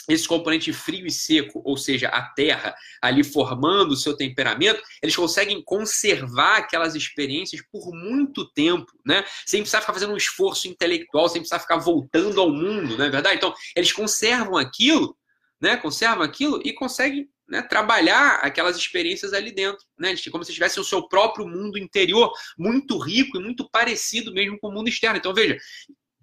esse 0.10 0.28
componente 0.28 0.74
frio 0.74 1.06
e 1.06 1.12
seco, 1.12 1.62
ou 1.64 1.78
seja, 1.78 2.10
a 2.10 2.22
terra 2.22 2.76
ali 3.02 3.24
formando 3.24 3.92
o 3.92 3.96
seu 3.96 4.16
temperamento, 4.18 4.82
eles 5.02 5.16
conseguem 5.16 5.62
conservar 5.64 6.58
aquelas 6.58 6.94
experiências 6.94 7.62
por 7.72 7.94
muito 7.94 8.50
tempo, 8.52 8.92
né? 9.06 9.24
Sem 9.46 9.62
precisar 9.62 9.80
ficar 9.80 9.94
fazendo 9.94 10.14
um 10.14 10.18
esforço 10.18 10.68
intelectual, 10.68 11.30
sem 11.30 11.40
precisar 11.42 11.60
ficar 11.60 11.78
voltando 11.78 12.42
ao 12.42 12.50
mundo, 12.50 12.98
não 12.98 13.06
é 13.06 13.10
verdade? 13.10 13.38
Então, 13.38 13.54
eles 13.76 13.94
conservam 13.94 14.58
aquilo, 14.58 15.18
né? 15.62 15.78
Conservam 15.78 16.24
aquilo 16.24 16.62
e 16.66 16.74
conseguem 16.74 17.30
né, 17.54 17.62
trabalhar 17.62 18.40
aquelas 18.42 18.76
experiências 18.76 19.32
ali 19.32 19.52
dentro, 19.52 19.86
né, 19.98 20.16
como 20.32 20.44
se 20.44 20.52
tivesse 20.52 20.80
o 20.80 20.84
seu 20.84 21.08
próprio 21.08 21.48
mundo 21.48 21.78
interior, 21.78 22.34
muito 22.58 22.98
rico 22.98 23.38
e 23.38 23.44
muito 23.44 23.70
parecido 23.70 24.34
mesmo 24.34 24.58
com 24.60 24.70
o 24.70 24.72
mundo 24.72 24.90
externo. 24.90 25.18
Então, 25.18 25.34
veja, 25.36 25.56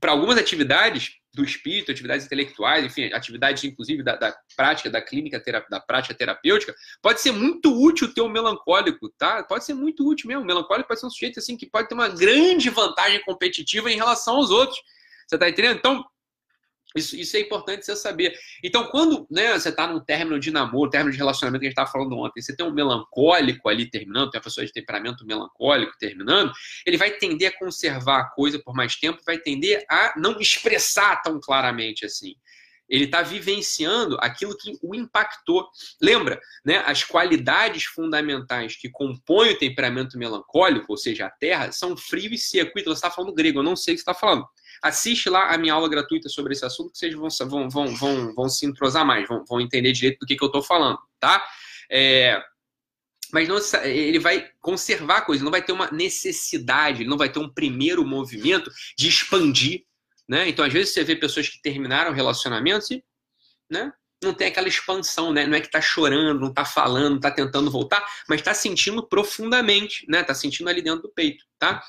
para 0.00 0.10
algumas 0.10 0.36
atividades 0.36 1.12
do 1.32 1.44
espírito, 1.44 1.92
atividades 1.92 2.26
intelectuais, 2.26 2.84
enfim, 2.84 3.12
atividades 3.12 3.62
inclusive 3.62 4.02
da, 4.02 4.16
da 4.16 4.36
prática 4.56 4.90
da 4.90 5.00
clínica, 5.00 5.40
da 5.70 5.78
prática 5.78 6.12
terapêutica, 6.12 6.74
pode 7.00 7.20
ser 7.20 7.30
muito 7.30 7.80
útil 7.80 8.12
ter 8.12 8.22
um 8.22 8.28
melancólico, 8.28 9.08
tá? 9.16 9.44
Pode 9.44 9.64
ser 9.64 9.74
muito 9.74 10.04
útil 10.04 10.26
mesmo. 10.26 10.42
O 10.42 10.46
melancólico 10.46 10.88
pode 10.88 10.98
ser 10.98 11.06
um 11.06 11.10
sujeito 11.10 11.38
assim 11.38 11.56
que 11.56 11.70
pode 11.70 11.88
ter 11.88 11.94
uma 11.94 12.08
grande 12.08 12.68
vantagem 12.70 13.22
competitiva 13.22 13.92
em 13.92 13.96
relação 13.96 14.34
aos 14.34 14.50
outros. 14.50 14.80
Você 15.28 15.36
está 15.36 15.48
entendendo? 15.48 15.76
Então, 15.76 16.04
isso, 16.96 17.16
isso 17.16 17.36
é 17.36 17.40
importante 17.40 17.84
você 17.84 17.94
saber. 17.94 18.36
Então, 18.62 18.84
quando 18.86 19.26
né, 19.30 19.52
você 19.58 19.68
está 19.68 19.86
num 19.86 20.00
término 20.00 20.40
de 20.40 20.50
namoro, 20.50 20.90
término 20.90 21.12
de 21.12 21.18
relacionamento 21.18 21.60
que 21.60 21.66
a 21.66 21.68
gente 21.68 21.78
estava 21.78 21.90
falando 21.90 22.16
ontem, 22.16 22.42
você 22.42 22.54
tem 22.54 22.66
um 22.66 22.72
melancólico 22.72 23.68
ali 23.68 23.88
terminando, 23.88 24.30
tem 24.30 24.38
uma 24.38 24.44
pessoa 24.44 24.66
de 24.66 24.72
temperamento 24.72 25.24
melancólico 25.24 25.96
terminando, 25.98 26.52
ele 26.84 26.96
vai 26.96 27.12
tender 27.12 27.48
a 27.48 27.58
conservar 27.58 28.20
a 28.20 28.30
coisa 28.30 28.58
por 28.58 28.74
mais 28.74 28.96
tempo, 28.96 29.20
vai 29.24 29.38
tender 29.38 29.84
a 29.88 30.14
não 30.16 30.40
expressar 30.40 31.22
tão 31.22 31.38
claramente 31.40 32.04
assim. 32.04 32.34
Ele 32.88 33.04
está 33.04 33.22
vivenciando 33.22 34.18
aquilo 34.20 34.56
que 34.56 34.76
o 34.82 34.96
impactou. 34.96 35.68
Lembra, 36.02 36.40
né? 36.64 36.82
As 36.84 37.04
qualidades 37.04 37.84
fundamentais 37.84 38.74
que 38.76 38.90
compõem 38.90 39.52
o 39.52 39.58
temperamento 39.58 40.18
melancólico, 40.18 40.86
ou 40.88 40.96
seja, 40.96 41.26
a 41.26 41.30
terra, 41.30 41.70
são 41.70 41.96
frio 41.96 42.34
e 42.34 42.38
seco. 42.38 42.72
Então, 42.76 42.92
você 42.92 42.98
está 42.98 43.10
falando 43.10 43.32
grego, 43.32 43.60
eu 43.60 43.62
não 43.62 43.76
sei 43.76 43.94
o 43.94 43.96
que 43.96 44.02
você 44.02 44.10
está 44.10 44.14
falando. 44.14 44.44
Assiste 44.82 45.28
lá 45.28 45.52
a 45.52 45.58
minha 45.58 45.74
aula 45.74 45.88
gratuita 45.88 46.28
sobre 46.28 46.52
esse 46.52 46.64
assunto, 46.64 46.92
que 46.92 46.98
vocês 46.98 47.14
vão, 47.14 47.28
vão, 47.48 47.68
vão, 47.68 47.96
vão, 47.96 48.34
vão 48.34 48.48
se 48.48 48.64
entrosar 48.66 49.04
mais, 49.04 49.28
vão, 49.28 49.44
vão 49.44 49.60
entender 49.60 49.92
direito 49.92 50.20
do 50.20 50.26
que, 50.26 50.36
que 50.36 50.42
eu 50.42 50.46
estou 50.46 50.62
falando, 50.62 50.98
tá? 51.18 51.44
É, 51.90 52.42
mas 53.32 53.48
não, 53.48 53.58
ele 53.84 54.18
vai 54.18 54.48
conservar 54.60 55.18
a 55.18 55.22
coisa, 55.22 55.44
não 55.44 55.50
vai 55.50 55.62
ter 55.62 55.72
uma 55.72 55.90
necessidade, 55.90 57.04
não 57.04 57.16
vai 57.16 57.30
ter 57.30 57.38
um 57.38 57.48
primeiro 57.48 58.04
movimento 58.04 58.70
de 58.96 59.08
expandir, 59.08 59.84
né? 60.28 60.48
Então, 60.48 60.64
às 60.64 60.72
vezes, 60.72 60.92
você 60.92 61.04
vê 61.04 61.16
pessoas 61.16 61.48
que 61.48 61.60
terminaram 61.60 62.12
relacionamentos 62.12 62.90
e, 62.90 63.04
né? 63.70 63.92
Não 64.22 64.34
tem 64.34 64.48
aquela 64.48 64.68
expansão, 64.68 65.32
né? 65.32 65.46
Não 65.46 65.56
é 65.56 65.60
que 65.60 65.70
tá 65.70 65.80
chorando, 65.80 66.40
não 66.40 66.52
tá 66.52 66.64
falando, 66.64 67.14
não 67.14 67.20
tá 67.20 67.30
tentando 67.30 67.70
voltar, 67.70 68.04
mas 68.28 68.42
tá 68.42 68.52
sentindo 68.52 69.06
profundamente, 69.06 70.04
né? 70.08 70.22
Tá 70.22 70.34
sentindo 70.34 70.68
ali 70.68 70.82
dentro 70.82 71.02
do 71.02 71.08
peito, 71.10 71.44
tá? 71.58 71.82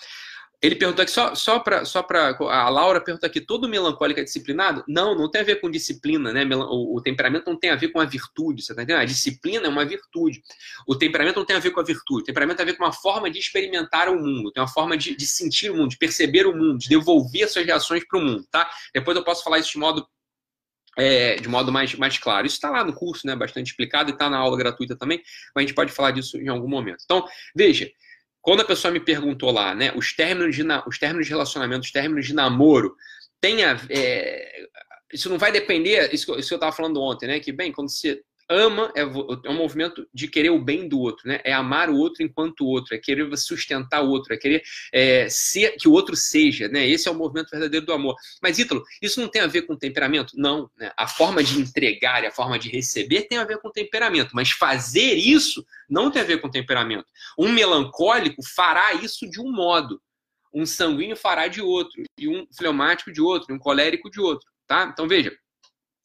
Ele 0.62 0.76
perguntou 0.76 1.02
aqui, 1.02 1.12
só, 1.12 1.34
só 1.34 1.58
para. 1.58 1.84
Só 1.86 2.06
a 2.50 2.70
Laura 2.70 3.02
perguntou 3.02 3.26
aqui: 3.26 3.42
todo 3.42 3.68
melancólico 3.68 4.20
é 4.20 4.24
disciplinado? 4.24 4.84
Não, 4.88 5.16
não 5.16 5.30
tem 5.30 5.42
a 5.42 5.44
ver 5.44 5.60
com 5.60 5.72
disciplina, 5.72 6.32
né? 6.32 6.46
O, 6.56 6.98
o, 6.98 7.02
temperamento 7.02 7.50
não 7.50 7.58
tem 7.58 7.72
a 7.72 7.76
ver 7.76 7.88
com 7.88 8.00
a 8.00 8.06
virtude, 8.06 8.62
você 8.62 8.76
tá 8.76 8.84
entendendo? 8.84 9.02
A 9.02 9.06
disciplina 9.06 9.66
é 9.66 9.70
uma 9.70 9.84
virtude. 9.84 10.44
O 10.88 10.96
temperamento 10.96 11.38
não 11.38 11.46
tem 11.46 11.56
a 11.56 11.60
ver 11.60 11.72
com 11.72 11.80
a 11.80 11.84
virtude. 11.84 12.22
O 12.22 12.26
temperamento 12.26 12.58
tem 12.58 12.64
a 12.64 12.72
ver 12.72 12.78
com 12.78 12.84
uma 12.84 12.94
forma 12.94 13.32
de 13.32 13.40
experimentar 13.40 14.08
o 14.08 14.20
mundo, 14.20 14.52
tem 14.52 14.62
uma 14.62 14.70
forma 14.70 14.96
de, 14.96 15.16
de 15.16 15.26
sentir 15.26 15.72
o 15.72 15.76
mundo, 15.76 15.90
de 15.90 15.98
perceber 15.98 16.46
o 16.46 16.56
mundo, 16.56 16.78
de 16.78 16.90
devolver 16.90 17.50
suas 17.50 17.66
reações 17.66 18.06
para 18.08 18.20
o 18.20 18.22
mundo, 18.22 18.46
tá? 18.52 18.70
Depois 18.94 19.18
eu 19.18 19.24
posso 19.24 19.44
falar 19.44 19.58
isso 19.58 19.72
de 19.72 19.80
modo 19.80 20.06
é, 20.98 21.36
de 21.38 21.48
modo 21.48 21.72
mais, 21.72 21.96
mais 21.96 22.18
claro. 22.20 22.46
Isso 22.46 22.58
está 22.58 22.70
lá 22.70 22.84
no 22.84 22.94
curso, 22.94 23.26
né, 23.26 23.36
bastante 23.36 23.68
explicado, 23.68 24.12
e 24.12 24.14
está 24.14 24.30
na 24.30 24.38
aula 24.38 24.58
gratuita 24.58 24.96
também, 24.96 25.22
mas 25.56 25.64
a 25.64 25.68
gente 25.68 25.76
pode 25.76 25.92
falar 25.92 26.12
disso 26.12 26.38
em 26.38 26.50
algum 26.50 26.68
momento. 26.68 27.02
Então, 27.04 27.26
veja, 27.56 27.90
quando 28.42 28.62
a 28.62 28.66
pessoa 28.66 28.92
me 28.92 29.00
perguntou 29.00 29.52
lá, 29.52 29.76
né, 29.76 29.92
os 29.96 30.14
términos 30.14 30.56
de, 30.56 30.64
os 30.88 30.98
términos 30.98 31.28
de 31.28 31.32
relacionamento, 31.32 31.86
os 31.86 31.92
términos 31.92 32.26
de 32.26 32.34
namoro, 32.34 32.96
tem 33.40 33.64
a, 33.64 33.80
é, 33.90 34.68
isso 35.14 35.30
não 35.30 35.38
vai 35.38 35.52
depender, 35.52 36.14
isso, 36.14 36.38
isso 36.38 36.50
que 36.50 36.54
eu 36.54 36.58
estava 36.58 36.72
falando 36.72 37.02
ontem, 37.02 37.28
né, 37.28 37.40
que, 37.40 37.52
bem, 37.52 37.72
quando 37.72 37.90
você 37.90 38.22
ama 38.52 38.92
é, 38.96 39.02
é, 39.02 39.06
um 39.50 39.56
movimento 39.56 40.06
de 40.14 40.28
querer 40.28 40.50
o 40.50 40.60
bem 40.60 40.88
do 40.88 41.00
outro, 41.00 41.28
né? 41.28 41.40
É 41.44 41.54
amar 41.54 41.90
o 41.90 41.96
outro 41.96 42.24
enquanto 42.24 42.62
o 42.62 42.68
outro, 42.68 42.94
é 42.94 42.98
querer 42.98 43.36
sustentar 43.38 44.04
o 44.04 44.10
outro, 44.10 44.34
é 44.34 44.38
querer 44.38 44.62
é, 44.92 45.28
ser 45.30 45.78
que 45.78 45.88
o 45.88 45.92
outro 45.92 46.16
seja, 46.16 46.68
né? 46.68 46.88
Esse 46.88 47.08
é 47.08 47.12
o 47.12 47.16
movimento 47.16 47.50
verdadeiro 47.50 47.86
do 47.86 47.94
amor. 47.94 48.16
Mas 48.42 48.60
Ítalo, 48.60 48.84
isso 49.02 49.22
não 49.22 49.30
tem 49.30 49.42
a 49.42 49.48
ver 49.48 49.64
com 49.64 49.76
temperamento? 49.76 50.34
Não, 50.36 50.70
né? 50.78 50.92
A 50.98 51.08
forma 51.08 51.44
de 51.44 51.60
entregar 51.60 52.24
e 52.24 52.28
a 52.28 52.32
forma 52.32 52.60
de 52.60 52.70
receber 52.70 53.24
tem 53.24 53.38
a 53.38 53.46
ver 53.46 53.60
com 53.60 53.72
temperamento, 53.72 54.32
mas 54.34 54.52
fazer 54.52 55.16
isso 55.16 55.66
não 55.90 56.12
tem 56.12 56.22
a 56.22 56.26
ver 56.26 56.42
com 56.42 56.50
temperamento. 56.50 57.06
Um 57.38 57.52
melancólico 57.52 58.44
fará 58.44 58.94
isso 58.94 59.30
de 59.30 59.40
um 59.40 59.52
modo, 59.52 60.02
um 60.54 60.66
sanguíneo 60.66 61.16
fará 61.16 61.48
de 61.48 61.62
outro, 61.62 62.04
e 62.18 62.28
um 62.28 62.46
fleumático 62.56 63.12
de 63.12 63.22
outro, 63.22 63.52
e 63.52 63.56
um 63.56 63.60
colérico 63.60 64.10
de 64.10 64.20
outro, 64.20 64.48
tá? 64.68 64.90
Então 64.92 65.08
veja, 65.08 65.34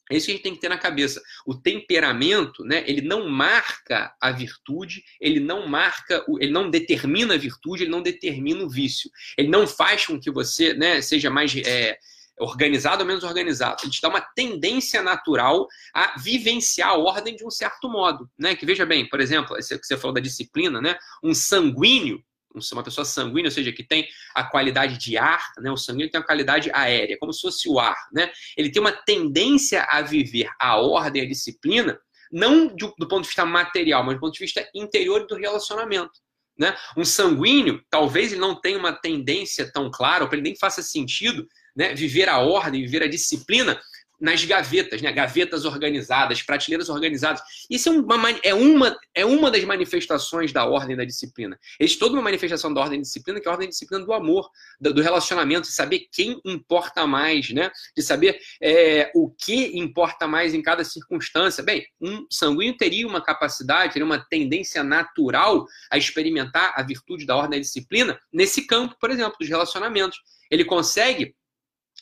é 0.09 0.15
isso 0.15 0.25
que 0.25 0.31
a 0.31 0.35
gente 0.35 0.43
tem 0.43 0.55
que 0.55 0.61
ter 0.61 0.69
na 0.69 0.77
cabeça. 0.77 1.21
O 1.45 1.55
temperamento, 1.55 2.63
né, 2.63 2.83
ele 2.87 3.01
não 3.01 3.27
marca 3.27 4.13
a 4.21 4.31
virtude, 4.31 5.03
ele 5.19 5.39
não 5.39 5.67
marca, 5.67 6.23
ele 6.39 6.51
não 6.51 6.69
determina 6.69 7.33
a 7.33 7.37
virtude, 7.37 7.83
ele 7.83 7.91
não 7.91 8.01
determina 8.01 8.63
o 8.63 8.69
vício. 8.69 9.09
Ele 9.37 9.49
não 9.49 9.67
faz 9.67 10.05
com 10.05 10.19
que 10.19 10.31
você 10.31 10.73
né, 10.73 11.01
seja 11.01 11.29
mais 11.29 11.55
é, 11.55 11.97
organizado 12.39 13.01
ou 13.01 13.07
menos 13.07 13.23
organizado. 13.23 13.81
Ele 13.83 13.91
te 13.91 14.01
dá 14.01 14.09
uma 14.09 14.21
tendência 14.21 15.01
natural 15.01 15.67
a 15.93 16.17
vivenciar 16.19 16.89
a 16.89 16.97
ordem 16.97 17.35
de 17.35 17.45
um 17.45 17.51
certo 17.51 17.89
modo. 17.89 18.29
Né? 18.37 18.55
Que 18.55 18.65
veja 18.65 18.85
bem, 18.85 19.07
por 19.09 19.19
exemplo, 19.19 19.55
que 19.55 19.63
você 19.63 19.97
falou 19.97 20.13
da 20.13 20.21
disciplina, 20.21 20.81
né? 20.81 20.97
um 21.23 21.33
sanguíneo 21.33 22.23
uma 22.71 22.83
pessoa 22.83 23.05
sanguínea, 23.05 23.47
ou 23.47 23.51
seja, 23.51 23.71
que 23.71 23.83
tem 23.83 24.07
a 24.33 24.43
qualidade 24.43 24.97
de 24.97 25.17
ar, 25.17 25.51
né? 25.59 25.71
O 25.71 25.77
sanguíneo 25.77 26.11
tem 26.11 26.19
a 26.19 26.23
qualidade 26.23 26.69
aérea, 26.73 27.17
como 27.19 27.33
se 27.33 27.41
fosse 27.41 27.69
o 27.69 27.79
ar, 27.79 27.97
né? 28.11 28.31
Ele 28.55 28.71
tem 28.71 28.81
uma 28.81 28.91
tendência 28.91 29.83
a 29.83 30.01
viver 30.01 30.49
a 30.59 30.77
ordem, 30.77 31.21
a 31.21 31.27
disciplina, 31.27 31.99
não 32.31 32.67
do, 32.67 32.93
do 32.97 33.07
ponto 33.07 33.21
de 33.21 33.27
vista 33.27 33.45
material, 33.45 34.03
mas 34.03 34.15
do 34.15 34.19
ponto 34.19 34.33
de 34.33 34.39
vista 34.39 34.67
interior 34.75 35.25
do 35.27 35.35
relacionamento. 35.35 36.19
Né? 36.57 36.75
Um 36.97 37.05
sanguíneo, 37.05 37.83
talvez 37.89 38.31
ele 38.31 38.41
não 38.41 38.59
tenha 38.59 38.79
uma 38.79 38.91
tendência 38.91 39.71
tão 39.71 39.91
clara, 39.91 40.25
ou 40.25 40.29
ele 40.33 40.41
nem 40.41 40.55
faça 40.55 40.81
sentido 40.81 41.47
né, 41.75 41.93
viver 41.93 42.27
a 42.27 42.39
ordem, 42.39 42.81
viver 42.81 43.03
a 43.03 43.07
disciplina, 43.07 43.79
nas 44.19 44.43
gavetas, 44.43 45.01
né? 45.01 45.11
gavetas 45.11 45.63
organizadas, 45.63 46.41
prateleiras 46.41 46.89
organizadas. 46.89 47.41
Isso 47.69 47.89
é 47.89 47.91
uma, 47.91 48.31
é, 48.43 48.53
uma, 48.53 48.97
é 49.13 49.25
uma 49.25 49.51
das 49.51 49.63
manifestações 49.63 50.51
da 50.51 50.65
ordem 50.65 50.95
da 50.95 51.05
disciplina. 51.05 51.57
Existe 51.79 51.99
toda 51.99 52.13
uma 52.13 52.23
manifestação 52.23 52.73
da 52.73 52.81
ordem 52.81 52.99
da 52.99 53.03
disciplina, 53.03 53.39
que 53.39 53.47
é 53.47 53.49
a 53.49 53.53
ordem 53.53 53.67
da 53.67 53.71
disciplina 53.71 54.03
do 54.03 54.13
amor, 54.13 54.49
do, 54.79 55.01
relacionamento, 55.01 55.67
de 55.67 55.73
saber 55.73 56.07
quem 56.11 56.41
importa 56.45 57.05
mais, 57.05 57.51
né? 57.51 57.69
de 57.95 58.01
saber 58.01 58.39
é, 58.61 59.11
o 59.13 59.29
que 59.29 59.77
importa 59.77 60.27
mais 60.27 60.53
em 60.53 60.61
cada 60.61 60.83
circunstância. 60.83 61.63
Bem, 61.63 61.85
um 62.01 62.25
sanguíneo 62.29 62.75
teria 62.75 63.07
uma 63.07 63.21
capacidade, 63.21 63.93
teria 63.93 64.05
uma 64.05 64.19
tendência 64.19 64.83
natural 64.83 65.65
a 65.91 65.97
experimentar 65.97 66.73
a 66.75 66.81
virtude 66.81 67.25
da 67.25 67.35
ordem 67.35 67.59
da 67.59 67.63
disciplina 67.63 68.19
nesse 68.33 68.65
campo, 68.65 68.95
por 68.99 69.11
exemplo, 69.11 69.35
dos 69.39 69.47
relacionamentos. 69.47 70.17
Ele 70.49 70.65
consegue, 70.65 71.35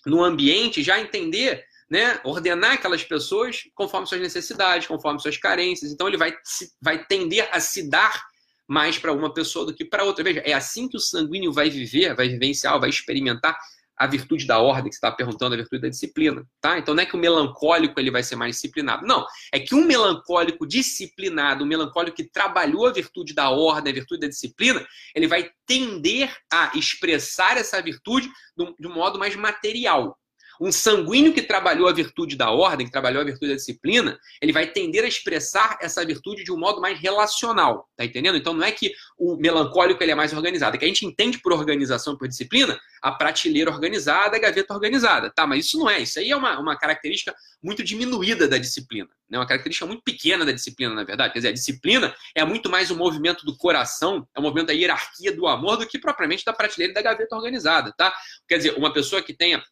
no 0.05 0.24
ambiente, 0.24 0.81
já 0.81 1.00
entender 1.00 1.65
né, 1.89 2.20
ordenar 2.24 2.74
aquelas 2.74 3.04
pessoas 3.04 3.63
conforme 3.74 4.08
suas 4.08 4.22
necessidades, 4.22 4.88
conforme 4.88 5.20
suas 5.20 5.38
carências. 5.38 5.92
Então 5.92 6.08
ele 6.08 6.18
vai, 6.18 6.34
vai 6.82 7.06
tender 7.06 7.48
a 7.51 7.60
se 7.60 7.89
dar 7.89 8.24
mais 8.68 8.98
para 8.98 9.13
uma 9.13 9.34
pessoa 9.34 9.65
do 9.65 9.74
que 9.74 9.86
para 9.86 10.04
outra. 10.04 10.24
Veja, 10.24 10.39
é 10.39 10.54
assim 10.54 10.88
que 10.88 10.98
o 10.98 11.00
sanguíneo 11.00 11.54
vai 11.54 11.70
viver, 11.70 12.15
vai 12.15 12.27
vivenciar, 12.27 12.80
vai 12.80 12.89
experimentar 12.89 13.56
a 13.98 14.08
virtude 14.08 14.46
da 14.46 14.60
ordem, 14.60 14.89
que 14.89 14.96
está 14.96 15.12
perguntando, 15.12 15.54
a 15.54 15.58
virtude 15.58 15.84
da 15.84 15.88
disciplina. 15.88 16.46
Tá? 16.60 16.77
Então 16.77 16.94
não 16.94 17.01
é 17.01 17.06
que 17.06 17.15
o 17.15 17.20
melancólico 17.20 18.00
ele 18.00 18.12
vai 18.12 18.24
ser 18.24 18.36
mais 18.36 18.56
disciplinado. 18.56 19.06
Não, 19.06 19.25
é 19.54 19.60
que 19.60 19.74
um 19.74 19.86
melancólico 19.86 20.68
disciplinado, 20.68 21.63
um 21.63 21.68
melancólico 21.68 22.18
que 22.18 22.30
trabalhou 22.30 22.88
a 22.88 22.92
virtude 22.92 23.34
da 23.34 23.50
ordem, 23.50 23.92
a 23.92 23.96
virtude 23.96 24.22
da 24.22 24.27
disciplina, 24.27 24.86
ele 25.15 25.27
vai 25.27 25.50
tender 25.65 26.36
a 26.51 26.72
expressar 26.75 27.58
essa 27.58 27.82
virtude 27.82 28.30
de 28.58 28.88
um 28.88 28.94
modo 28.94 29.18
mais 29.18 29.36
material. 29.36 30.18
Um 30.59 30.71
sanguíneo 30.71 31.33
que 31.33 31.41
trabalhou 31.41 31.88
a 31.88 31.93
virtude 31.93 32.35
da 32.35 32.51
ordem, 32.51 32.85
que 32.85 32.91
trabalhou 32.91 33.21
a 33.21 33.25
virtude 33.25 33.50
da 33.50 33.55
disciplina, 33.55 34.17
ele 34.41 34.51
vai 34.51 34.67
tender 34.67 35.03
a 35.03 35.07
expressar 35.07 35.77
essa 35.81 36.05
virtude 36.05 36.43
de 36.43 36.51
um 36.51 36.57
modo 36.57 36.81
mais 36.81 37.00
relacional, 37.00 37.89
tá 37.97 38.05
entendendo? 38.05 38.38
Então 38.38 38.53
não 38.53 38.63
é 38.63 38.71
que 38.71 38.93
o 39.17 39.35
melancólico 39.38 40.01
ele 40.03 40.12
é 40.12 40.15
mais 40.15 40.33
organizado, 40.33 40.75
é 40.75 40.79
que 40.79 40.85
a 40.85 40.88
gente 40.88 41.05
entende 41.05 41.39
por 41.39 41.53
organização, 41.53 42.17
por 42.17 42.27
disciplina, 42.27 42.79
a 43.01 43.12
prateleira 43.12 43.69
organizada, 43.69 44.35
a 44.35 44.39
gaveta 44.39 44.74
organizada, 44.74 45.29
tá? 45.29 45.45
Mas 45.45 45.67
isso 45.67 45.77
não 45.77 45.89
é, 45.89 46.01
isso 46.01 46.19
aí 46.19 46.31
é 46.31 46.35
uma, 46.35 46.59
uma 46.59 46.77
característica 46.77 47.35
muito 47.62 47.83
diminuída 47.83 48.47
da 48.47 48.57
disciplina, 48.57 49.09
né? 49.29 49.38
Uma 49.38 49.45
característica 49.45 49.85
muito 49.85 50.03
pequena 50.03 50.43
da 50.45 50.51
disciplina, 50.51 50.93
na 50.93 51.03
verdade. 51.03 51.33
Quer 51.33 51.39
dizer, 51.39 51.50
a 51.50 51.53
disciplina 51.53 52.15
é 52.33 52.43
muito 52.43 52.69
mais 52.69 52.89
o 52.89 52.95
movimento 52.95 53.45
do 53.45 53.55
coração, 53.57 54.27
é 54.35 54.39
o 54.39 54.41
movimento 54.41 54.67
da 54.67 54.74
hierarquia 54.74 55.31
do 55.35 55.47
amor 55.47 55.77
do 55.77 55.88
que 55.88 56.00
propriamente 56.00 56.43
da 56.43 56.53
prateleira 56.53 56.93
da 56.93 57.01
gaveta 57.01 57.35
organizada, 57.35 57.93
tá? 57.95 58.13
Quer 58.47 58.57
dizer, 58.57 58.75
uma 58.77 58.91
pessoa 58.91 59.21
que 59.21 59.33
tenha 59.33 59.63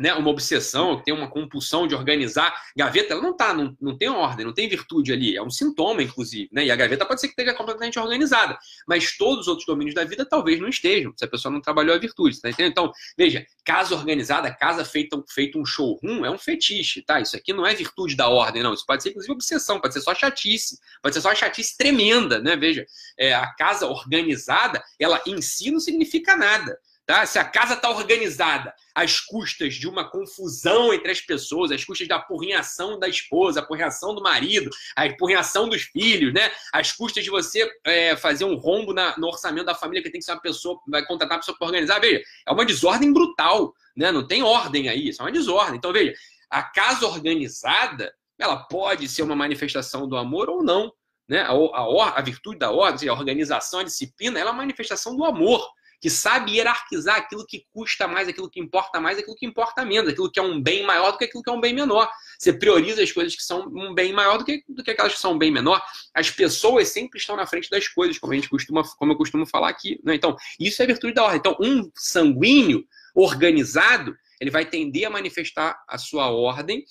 né, 0.00 0.14
uma 0.14 0.30
obsessão, 0.30 0.96
que 0.96 1.04
tem 1.04 1.12
uma 1.12 1.28
compulsão 1.28 1.86
de 1.86 1.94
organizar 1.94 2.54
gaveta, 2.74 3.12
ela 3.12 3.20
não 3.20 3.36
tá, 3.36 3.52
não, 3.52 3.76
não 3.78 3.98
tem 3.98 4.08
ordem, 4.08 4.46
não 4.46 4.54
tem 4.54 4.66
virtude 4.66 5.12
ali, 5.12 5.36
é 5.36 5.42
um 5.42 5.50
sintoma, 5.50 6.02
inclusive, 6.02 6.48
né? 6.50 6.64
E 6.64 6.70
a 6.70 6.76
gaveta 6.76 7.04
pode 7.04 7.20
ser 7.20 7.28
que 7.28 7.34
esteja 7.34 7.54
completamente 7.54 7.98
organizada, 7.98 8.58
mas 8.88 9.18
todos 9.18 9.40
os 9.40 9.48
outros 9.48 9.66
domínios 9.66 9.94
da 9.94 10.02
vida 10.02 10.24
talvez 10.24 10.58
não 10.58 10.68
estejam, 10.68 11.12
se 11.14 11.22
a 11.22 11.28
pessoa 11.28 11.52
não 11.52 11.60
trabalhou 11.60 11.94
a 11.94 11.98
virtude, 11.98 12.40
tá 12.40 12.48
entendendo? 12.48 12.70
Então, 12.70 12.92
veja, 13.16 13.44
casa 13.62 13.94
organizada, 13.94 14.50
casa 14.50 14.86
feita, 14.86 15.22
feita 15.28 15.58
um 15.58 15.66
showroom, 15.66 16.24
é 16.24 16.30
um 16.30 16.38
fetiche, 16.38 17.02
tá? 17.02 17.20
Isso 17.20 17.36
aqui 17.36 17.52
não 17.52 17.66
é 17.66 17.74
virtude 17.74 18.16
da 18.16 18.26
ordem, 18.26 18.62
não. 18.62 18.72
Isso 18.72 18.86
pode 18.86 19.02
ser, 19.02 19.10
inclusive, 19.10 19.34
obsessão, 19.34 19.78
pode 19.78 19.92
ser 19.92 20.00
só 20.00 20.14
chatice, 20.14 20.78
pode 21.02 21.14
ser 21.14 21.20
só 21.20 21.34
chatice 21.34 21.76
tremenda, 21.76 22.40
né? 22.40 22.56
Veja, 22.56 22.86
é, 23.18 23.34
a 23.34 23.46
casa 23.54 23.86
organizada, 23.86 24.82
ela 24.98 25.22
em 25.26 25.42
si 25.42 25.70
não 25.70 25.78
significa 25.78 26.34
nada. 26.38 26.78
Tá? 27.10 27.26
Se 27.26 27.40
a 27.40 27.44
casa 27.44 27.74
está 27.74 27.90
organizada 27.90 28.72
às 28.94 29.18
custas 29.18 29.74
de 29.74 29.88
uma 29.88 30.08
confusão 30.08 30.94
entre 30.94 31.10
as 31.10 31.20
pessoas, 31.20 31.72
às 31.72 31.84
custas 31.84 32.06
da 32.06 32.14
apurrinhação 32.14 33.00
da 33.00 33.08
esposa, 33.08 33.58
apurrinhação 33.58 34.14
do 34.14 34.22
marido, 34.22 34.70
a 34.94 35.06
apurrinhação 35.06 35.68
dos 35.68 35.82
filhos, 35.82 36.32
né? 36.32 36.52
às 36.72 36.92
custas 36.92 37.24
de 37.24 37.28
você 37.28 37.68
é, 37.84 38.16
fazer 38.16 38.44
um 38.44 38.54
rombo 38.54 38.94
na, 38.94 39.18
no 39.18 39.26
orçamento 39.26 39.66
da 39.66 39.74
família, 39.74 40.04
que 40.04 40.08
tem 40.08 40.20
que 40.20 40.24
ser 40.24 40.30
uma 40.30 40.40
pessoa, 40.40 40.78
vai 40.86 41.04
contratar 41.04 41.34
uma 41.34 41.40
pessoa 41.40 41.58
para 41.58 41.66
organizar. 41.66 41.98
Veja, 41.98 42.22
é 42.46 42.52
uma 42.52 42.64
desordem 42.64 43.12
brutal, 43.12 43.74
né? 43.96 44.12
não 44.12 44.24
tem 44.24 44.44
ordem 44.44 44.88
aí, 44.88 45.08
isso 45.08 45.20
é 45.20 45.24
uma 45.24 45.32
desordem. 45.32 45.78
Então, 45.78 45.92
veja, 45.92 46.14
a 46.48 46.62
casa 46.62 47.08
organizada, 47.08 48.14
ela 48.38 48.56
pode 48.56 49.08
ser 49.08 49.22
uma 49.22 49.34
manifestação 49.34 50.06
do 50.06 50.16
amor 50.16 50.48
ou 50.48 50.62
não. 50.62 50.92
Né? 51.28 51.40
A, 51.40 51.50
a, 51.50 52.18
a 52.18 52.22
virtude 52.22 52.60
da 52.60 52.70
ordem, 52.70 53.08
a 53.08 53.14
organização, 53.14 53.80
a 53.80 53.84
disciplina, 53.84 54.38
ela 54.38 54.50
é 54.50 54.52
uma 54.52 54.62
manifestação 54.62 55.16
do 55.16 55.24
amor 55.24 55.60
que 56.00 56.08
sabe 56.08 56.52
hierarquizar 56.52 57.16
aquilo 57.16 57.44
que 57.46 57.66
custa 57.72 58.08
mais, 58.08 58.26
aquilo 58.26 58.48
que 58.48 58.58
importa 58.58 59.00
mais, 59.00 59.18
aquilo 59.18 59.36
que 59.36 59.44
importa 59.44 59.84
menos, 59.84 60.10
aquilo 60.10 60.30
que 60.30 60.40
é 60.40 60.42
um 60.42 60.60
bem 60.60 60.84
maior 60.84 61.12
do 61.12 61.18
que 61.18 61.24
aquilo 61.24 61.42
que 61.42 61.50
é 61.50 61.52
um 61.52 61.60
bem 61.60 61.74
menor. 61.74 62.10
Você 62.38 62.52
prioriza 62.52 63.02
as 63.02 63.12
coisas 63.12 63.36
que 63.36 63.42
são 63.42 63.68
um 63.68 63.94
bem 63.94 64.12
maior 64.12 64.38
do 64.38 64.44
que, 64.44 64.64
do 64.68 64.82
que 64.82 64.90
aquelas 64.90 65.14
que 65.14 65.20
são 65.20 65.32
um 65.32 65.38
bem 65.38 65.50
menor. 65.50 65.82
As 66.14 66.30
pessoas 66.30 66.88
sempre 66.88 67.18
estão 67.18 67.36
na 67.36 67.46
frente 67.46 67.68
das 67.68 67.86
coisas, 67.86 68.18
como 68.18 68.32
a 68.32 68.36
gente 68.36 68.48
costuma, 68.48 68.82
como 68.96 69.12
eu 69.12 69.16
costumo 69.16 69.46
falar 69.46 69.68
aqui. 69.68 70.00
Né? 70.02 70.14
Então, 70.14 70.36
isso 70.58 70.82
é 70.82 70.86
virtude 70.86 71.12
da 71.12 71.24
ordem. 71.24 71.38
Então, 71.38 71.56
um 71.60 71.90
sanguíneo 71.94 72.84
organizado, 73.14 74.16
ele 74.40 74.50
vai 74.50 74.64
tender 74.64 75.06
a 75.06 75.10
manifestar 75.10 75.82
a 75.86 75.98
sua 75.98 76.30
ordem 76.30 76.84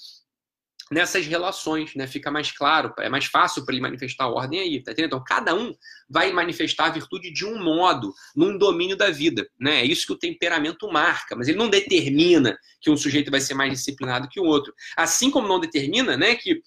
nessas 0.92 1.26
relações, 1.26 1.94
né? 1.96 2.08
Fica 2.08 2.32
mais 2.32 2.52
claro, 2.52 2.94
é 3.00 3.10
mais 3.10 3.26
fácil 3.26 3.64
para 3.66 3.74
ele 3.74 3.82
manifestar 3.82 4.26
a 4.26 4.30
ordem 4.30 4.60
aí, 4.60 4.84
tá 4.84 4.92
entendendo? 4.92 5.14
Então, 5.14 5.24
cada 5.24 5.54
um 5.54 5.74
vai 6.10 6.32
manifestar 6.32 6.86
a 6.86 6.90
virtude 6.90 7.32
de 7.32 7.46
um 7.46 7.62
modo, 7.62 8.14
num 8.36 8.58
domínio 8.58 8.98
da 8.98 9.10
vida, 9.10 9.48
né? 9.60 9.82
É 9.82 9.86
isso 9.86 10.08
que 10.08 10.14
o 10.14 10.18
temperamento 10.18 10.92
marca, 10.92 11.36
mas 11.36 11.48
ele 11.48 11.58
não 11.58 11.70
determina 11.70 12.58
que 12.82 12.90
um 12.90 12.98
sujeito 12.98 13.30
vai 13.30 13.42
ser 13.42 13.54
mais 13.54 13.72
disciplinado 13.72 14.28
que 14.30 14.40
o 14.40 14.46
outro. 14.46 14.74
Assim 14.98 15.30
como 15.30 15.48
não 15.48 15.60
determina, 15.60 16.18
né, 16.18 16.36
que 16.36 16.62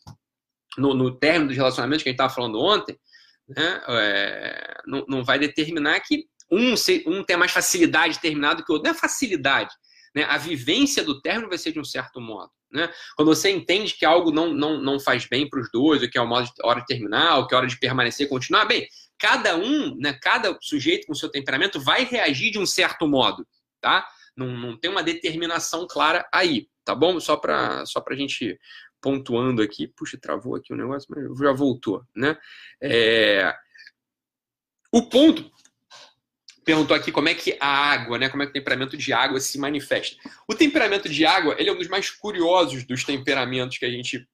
no, 0.78 0.94
no 0.94 1.10
término 1.18 1.48
dos 1.48 1.56
relacionamentos 1.56 2.02
que 2.02 2.08
a 2.08 2.12
gente 2.12 2.20
estava 2.20 2.34
falando 2.34 2.60
ontem, 2.60 2.96
né, 3.48 3.82
é, 3.88 4.80
não, 4.86 5.04
não 5.08 5.24
vai 5.24 5.38
determinar 5.38 5.98
que 6.00 6.26
um, 6.50 6.74
um 7.06 7.24
tem 7.24 7.36
mais 7.36 7.50
facilidade 7.50 8.14
de 8.14 8.20
terminar 8.20 8.54
do 8.54 8.64
que 8.64 8.70
o 8.70 8.74
outro. 8.74 8.88
Não 8.88 8.94
é 8.94 8.98
facilidade, 8.98 9.74
né? 10.14 10.24
A 10.24 10.36
vivência 10.36 11.02
do 11.02 11.20
término 11.20 11.48
vai 11.48 11.58
ser 11.58 11.72
de 11.72 11.80
um 11.80 11.84
certo 11.84 12.20
modo. 12.20 12.50
Né? 12.72 12.90
Quando 13.16 13.28
você 13.28 13.50
entende 13.50 13.94
que 13.94 14.04
algo 14.04 14.30
não, 14.30 14.52
não, 14.52 14.80
não 14.80 14.98
faz 14.98 15.26
bem 15.26 15.48
para 15.48 15.60
os 15.60 15.70
dois, 15.70 16.02
ou 16.02 16.08
que 16.08 16.16
é 16.16 16.20
uma 16.22 16.44
hora 16.62 16.80
de 16.80 16.86
terminar, 16.86 17.38
ou 17.38 17.46
que 17.46 17.54
é 17.54 17.58
hora 17.58 17.66
de 17.66 17.78
permanecer 17.78 18.26
e 18.26 18.30
continuar, 18.30 18.64
bem, 18.64 18.88
cada 19.18 19.56
um, 19.56 19.94
né, 19.96 20.14
cada 20.14 20.56
sujeito 20.60 21.06
com 21.06 21.14
seu 21.14 21.28
temperamento 21.28 21.78
vai 21.78 22.04
reagir 22.04 22.50
de 22.50 22.58
um 22.58 22.66
certo 22.66 23.06
modo, 23.06 23.46
tá? 23.80 24.06
Não, 24.36 24.48
não 24.48 24.78
tem 24.78 24.90
uma 24.90 25.02
determinação 25.02 25.86
clara 25.86 26.26
aí, 26.32 26.66
tá 26.84 26.94
bom? 26.94 27.20
Só 27.20 27.36
para 27.36 27.84
só 27.84 28.02
a 28.04 28.14
gente 28.14 28.58
pontuando 29.00 29.60
aqui. 29.60 29.88
Puxa, 29.88 30.18
travou 30.18 30.56
aqui 30.56 30.72
o 30.72 30.76
negócio, 30.76 31.08
mas 31.10 31.38
já 31.38 31.52
voltou, 31.52 32.02
né? 32.16 32.38
É... 32.80 33.54
O 34.90 35.08
ponto 35.08 35.50
perguntou 36.64 36.96
aqui 36.96 37.10
como 37.10 37.28
é 37.28 37.34
que 37.34 37.56
a 37.60 37.66
água, 37.66 38.18
né, 38.18 38.28
como 38.28 38.42
é 38.42 38.46
que 38.46 38.50
o 38.50 38.54
temperamento 38.54 38.96
de 38.96 39.12
água 39.12 39.40
se 39.40 39.58
manifesta. 39.58 40.16
O 40.48 40.54
temperamento 40.54 41.08
de 41.08 41.24
água, 41.26 41.56
ele 41.58 41.68
é 41.68 41.72
um 41.72 41.78
dos 41.78 41.88
mais 41.88 42.10
curiosos 42.10 42.84
dos 42.84 43.04
temperamentos 43.04 43.78
que 43.78 43.84
a 43.84 43.90
gente 43.90 44.26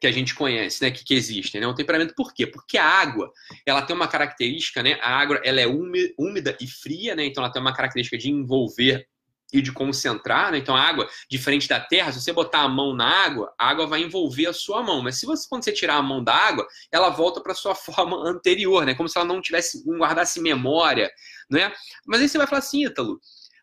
que 0.00 0.06
a 0.06 0.12
gente 0.12 0.34
conhece, 0.34 0.82
né, 0.82 0.90
que, 0.90 1.04
que 1.04 1.12
existem, 1.12 1.60
né? 1.60 1.66
O 1.66 1.74
temperamento 1.74 2.14
por 2.14 2.32
quê? 2.32 2.46
Porque 2.46 2.78
a 2.78 2.86
água, 2.86 3.30
ela 3.66 3.82
tem 3.82 3.94
uma 3.94 4.08
característica, 4.08 4.82
né? 4.82 4.98
A 5.02 5.14
água, 5.14 5.38
ela 5.44 5.60
é 5.60 5.66
úmida 5.66 6.56
e 6.58 6.66
fria, 6.66 7.14
né? 7.14 7.26
Então 7.26 7.44
ela 7.44 7.52
tem 7.52 7.60
uma 7.60 7.74
característica 7.74 8.16
de 8.16 8.30
envolver 8.30 9.06
e 9.52 9.60
de 9.60 9.72
concentrar, 9.72 10.52
né? 10.52 10.58
Então 10.58 10.76
a 10.76 10.80
água, 10.80 11.08
diferente 11.28 11.68
da 11.68 11.80
terra, 11.80 12.12
se 12.12 12.20
você 12.20 12.32
botar 12.32 12.60
a 12.60 12.68
mão 12.68 12.94
na 12.94 13.06
água, 13.06 13.52
a 13.58 13.68
água 13.68 13.86
vai 13.86 14.02
envolver 14.02 14.46
a 14.46 14.52
sua 14.52 14.82
mão. 14.82 15.02
Mas 15.02 15.18
se 15.18 15.26
você 15.26 15.46
quando 15.48 15.64
você 15.64 15.72
tirar 15.72 15.96
a 15.96 16.02
mão 16.02 16.22
da 16.22 16.34
água, 16.34 16.66
ela 16.90 17.10
volta 17.10 17.40
para 17.40 17.54
sua 17.54 17.74
forma 17.76 18.16
anterior, 18.28 18.84
né? 18.84 18.94
Como 18.94 19.08
se 19.08 19.18
ela 19.18 19.26
não 19.26 19.40
tivesse 19.40 19.86
não 19.86 19.98
guardasse 19.98 20.40
memória, 20.40 21.10
né? 21.50 21.72
Mas 22.06 22.20
aí 22.20 22.28
você 22.28 22.38
vai 22.38 22.46
falar 22.46 22.60
assim, 22.60 22.84
Ítalo, 22.84 23.20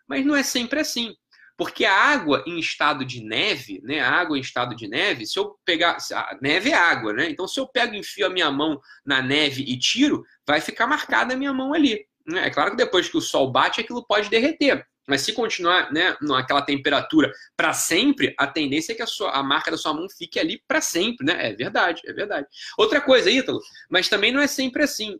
mas 0.07 0.25
não 0.25 0.35
é 0.35 0.43
sempre 0.43 0.79
assim. 0.79 1.13
Porque 1.57 1.85
a 1.85 1.93
água 1.93 2.43
em 2.45 2.59
estado 2.59 3.03
de 3.03 3.19
neve, 3.23 3.81
né? 3.83 3.99
A 3.99 4.11
água 4.11 4.37
em 4.37 4.41
estado 4.41 4.75
de 4.75 4.87
neve, 4.87 5.25
se 5.25 5.39
eu 5.39 5.57
pegar. 5.65 5.97
Neve 6.39 6.69
é 6.69 6.75
água, 6.75 7.11
né? 7.13 7.29
Então, 7.31 7.47
se 7.47 7.59
eu 7.59 7.67
pego 7.67 7.95
e 7.95 7.99
enfio 7.99 8.27
a 8.27 8.29
minha 8.29 8.51
mão 8.51 8.79
na 9.03 9.23
neve 9.23 9.63
e 9.63 9.77
tiro, 9.77 10.23
vai 10.45 10.61
ficar 10.61 10.85
marcada 10.85 11.33
a 11.33 11.37
minha 11.37 11.51
mão 11.51 11.73
ali. 11.73 12.05
Né? 12.27 12.45
É 12.45 12.49
claro 12.51 12.71
que 12.71 12.77
depois 12.77 13.09
que 13.09 13.17
o 13.17 13.21
sol 13.21 13.51
bate, 13.51 13.81
aquilo 13.81 14.05
pode 14.05 14.29
derreter. 14.29 14.85
Mas 15.07 15.21
se 15.21 15.33
continuar 15.33 15.91
né, 15.91 16.15
naquela 16.21 16.61
temperatura 16.61 17.31
para 17.55 17.73
sempre, 17.73 18.35
a 18.37 18.45
tendência 18.45 18.91
é 18.91 18.95
que 18.95 19.01
a, 19.01 19.07
sua, 19.07 19.31
a 19.31 19.41
marca 19.41 19.71
da 19.71 19.77
sua 19.77 19.93
mão 19.93 20.07
fique 20.09 20.39
ali 20.39 20.61
para 20.67 20.81
sempre, 20.81 21.25
né? 21.25 21.49
É 21.49 21.53
verdade, 21.53 22.01
é 22.05 22.13
verdade. 22.13 22.47
Outra 22.77 22.99
coisa, 22.99 23.31
Ítalo, 23.31 23.61
mas 23.89 24.09
também 24.09 24.31
não 24.31 24.41
é 24.41 24.47
sempre 24.47 24.83
assim 24.83 25.19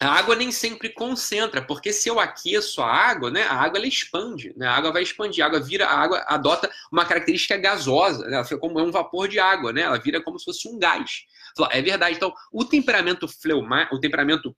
a 0.00 0.08
água 0.08 0.36
nem 0.36 0.52
sempre 0.52 0.90
concentra, 0.90 1.62
porque 1.62 1.92
se 1.92 2.08
eu 2.08 2.20
aqueço 2.20 2.82
a 2.82 2.92
água, 2.92 3.30
né, 3.30 3.44
a 3.44 3.54
água 3.54 3.78
ela 3.78 3.86
expande, 3.86 4.52
né, 4.56 4.66
a 4.66 4.74
água 4.74 4.92
vai 4.92 5.02
expandir, 5.02 5.42
a 5.42 5.46
água 5.46 5.60
vira, 5.60 5.86
a 5.86 5.98
água 5.98 6.24
adota 6.28 6.70
uma 6.92 7.06
característica 7.06 7.56
gasosa, 7.56 8.26
né, 8.26 8.34
ela 8.34 8.44
fica 8.44 8.60
como 8.60 8.78
é 8.78 8.82
um 8.82 8.90
vapor 8.90 9.26
de 9.26 9.38
água, 9.38 9.72
né, 9.72 9.82
ela 9.82 9.98
vira 9.98 10.20
como 10.20 10.38
se 10.38 10.44
fosse 10.44 10.68
um 10.68 10.78
gás. 10.78 11.24
É 11.70 11.80
verdade. 11.80 12.16
Então, 12.16 12.34
o 12.52 12.64
temperamento 12.66 13.26
fleuma, 13.26 13.88
o 13.90 13.98
temperamento 13.98 14.54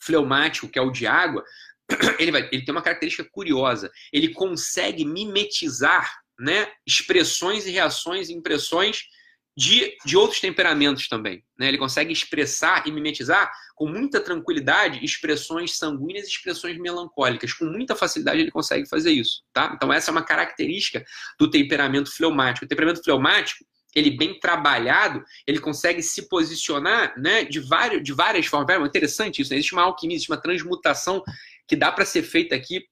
fleumático, 0.00 0.68
que 0.68 0.78
é 0.78 0.82
o 0.82 0.90
de 0.90 1.06
água, 1.06 1.44
ele, 2.18 2.30
vai, 2.30 2.48
ele 2.52 2.64
tem 2.64 2.72
uma 2.72 2.82
característica 2.82 3.28
curiosa. 3.30 3.90
Ele 4.12 4.28
consegue 4.28 5.04
mimetizar 5.04 6.12
né, 6.38 6.68
expressões 6.86 7.66
e 7.66 7.70
reações 7.70 8.28
e 8.28 8.34
impressões 8.34 9.02
de, 9.58 9.96
de 10.04 10.16
outros 10.16 10.40
temperamentos 10.40 11.08
também. 11.08 11.42
Né? 11.58 11.66
Ele 11.66 11.78
consegue 11.78 12.12
expressar 12.12 12.86
e 12.86 12.92
mimetizar 12.92 13.50
com 13.74 13.88
muita 13.88 14.20
tranquilidade 14.20 15.04
expressões 15.04 15.76
sanguíneas 15.76 16.26
e 16.26 16.30
expressões 16.30 16.78
melancólicas. 16.78 17.52
Com 17.52 17.64
muita 17.64 17.96
facilidade 17.96 18.40
ele 18.40 18.52
consegue 18.52 18.88
fazer 18.88 19.10
isso. 19.10 19.42
Tá? 19.52 19.72
Então, 19.74 19.92
essa 19.92 20.10
é 20.10 20.12
uma 20.12 20.22
característica 20.22 21.04
do 21.40 21.50
temperamento 21.50 22.14
fleumático. 22.14 22.66
O 22.66 22.68
temperamento 22.68 23.02
fleumático, 23.02 23.64
ele 23.96 24.12
bem 24.12 24.38
trabalhado, 24.38 25.24
ele 25.44 25.58
consegue 25.58 26.02
se 26.02 26.28
posicionar 26.28 27.18
né, 27.18 27.42
de, 27.42 27.58
vários, 27.58 28.04
de 28.04 28.12
várias 28.12 28.46
formas. 28.46 28.76
É 28.76 28.80
interessante 28.80 29.42
isso, 29.42 29.50
né? 29.50 29.56
existe 29.56 29.72
uma 29.72 29.82
alquimia, 29.82 30.14
existe 30.14 30.30
uma 30.30 30.40
transmutação 30.40 31.20
que 31.68 31.76
dá 31.76 31.92
para 31.92 32.04
ser 32.04 32.22
feita 32.22 32.56
aqui 32.56 32.84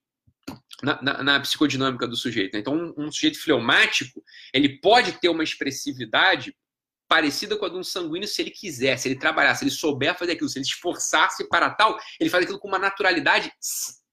na, 0.83 1.02
na, 1.02 1.23
na, 1.23 1.40
psicodinâmica 1.40 2.06
do 2.06 2.16
sujeito. 2.16 2.52
Né? 2.52 2.61
Então, 2.61 2.75
um, 2.75 3.06
um, 3.06 3.11
sujeito 3.11 3.42
fleumático, 3.42 4.23
ele 4.52 4.78
pode 4.78 5.12
ter 5.12 5.28
uma 5.28 5.42
expressividade 5.42 6.54
parecida 7.09 7.56
com 7.56 7.64
a 7.64 7.68
de 7.68 7.76
um 7.76 7.85
sanguíneo 7.85 8.28
se 8.28 8.42
ele 8.42 8.50
quiser, 8.50 8.97
se 8.99 9.09
ele 9.09 9.18
trabalhar, 9.18 9.54
se 9.54 9.64
ele 9.64 9.71
souber 9.71 10.16
fazer 10.18 10.33
aquilo, 10.33 10.49
se 10.49 10.59
ele 10.59 10.66
esforçar-se 10.66 11.49
para 11.49 11.71
tal, 11.71 11.99
ele 12.21 12.28
faz 12.28 12.45
aquilo 12.45 12.59
com 12.59 12.68
uma 12.68 12.78
naturalidade 12.78 13.50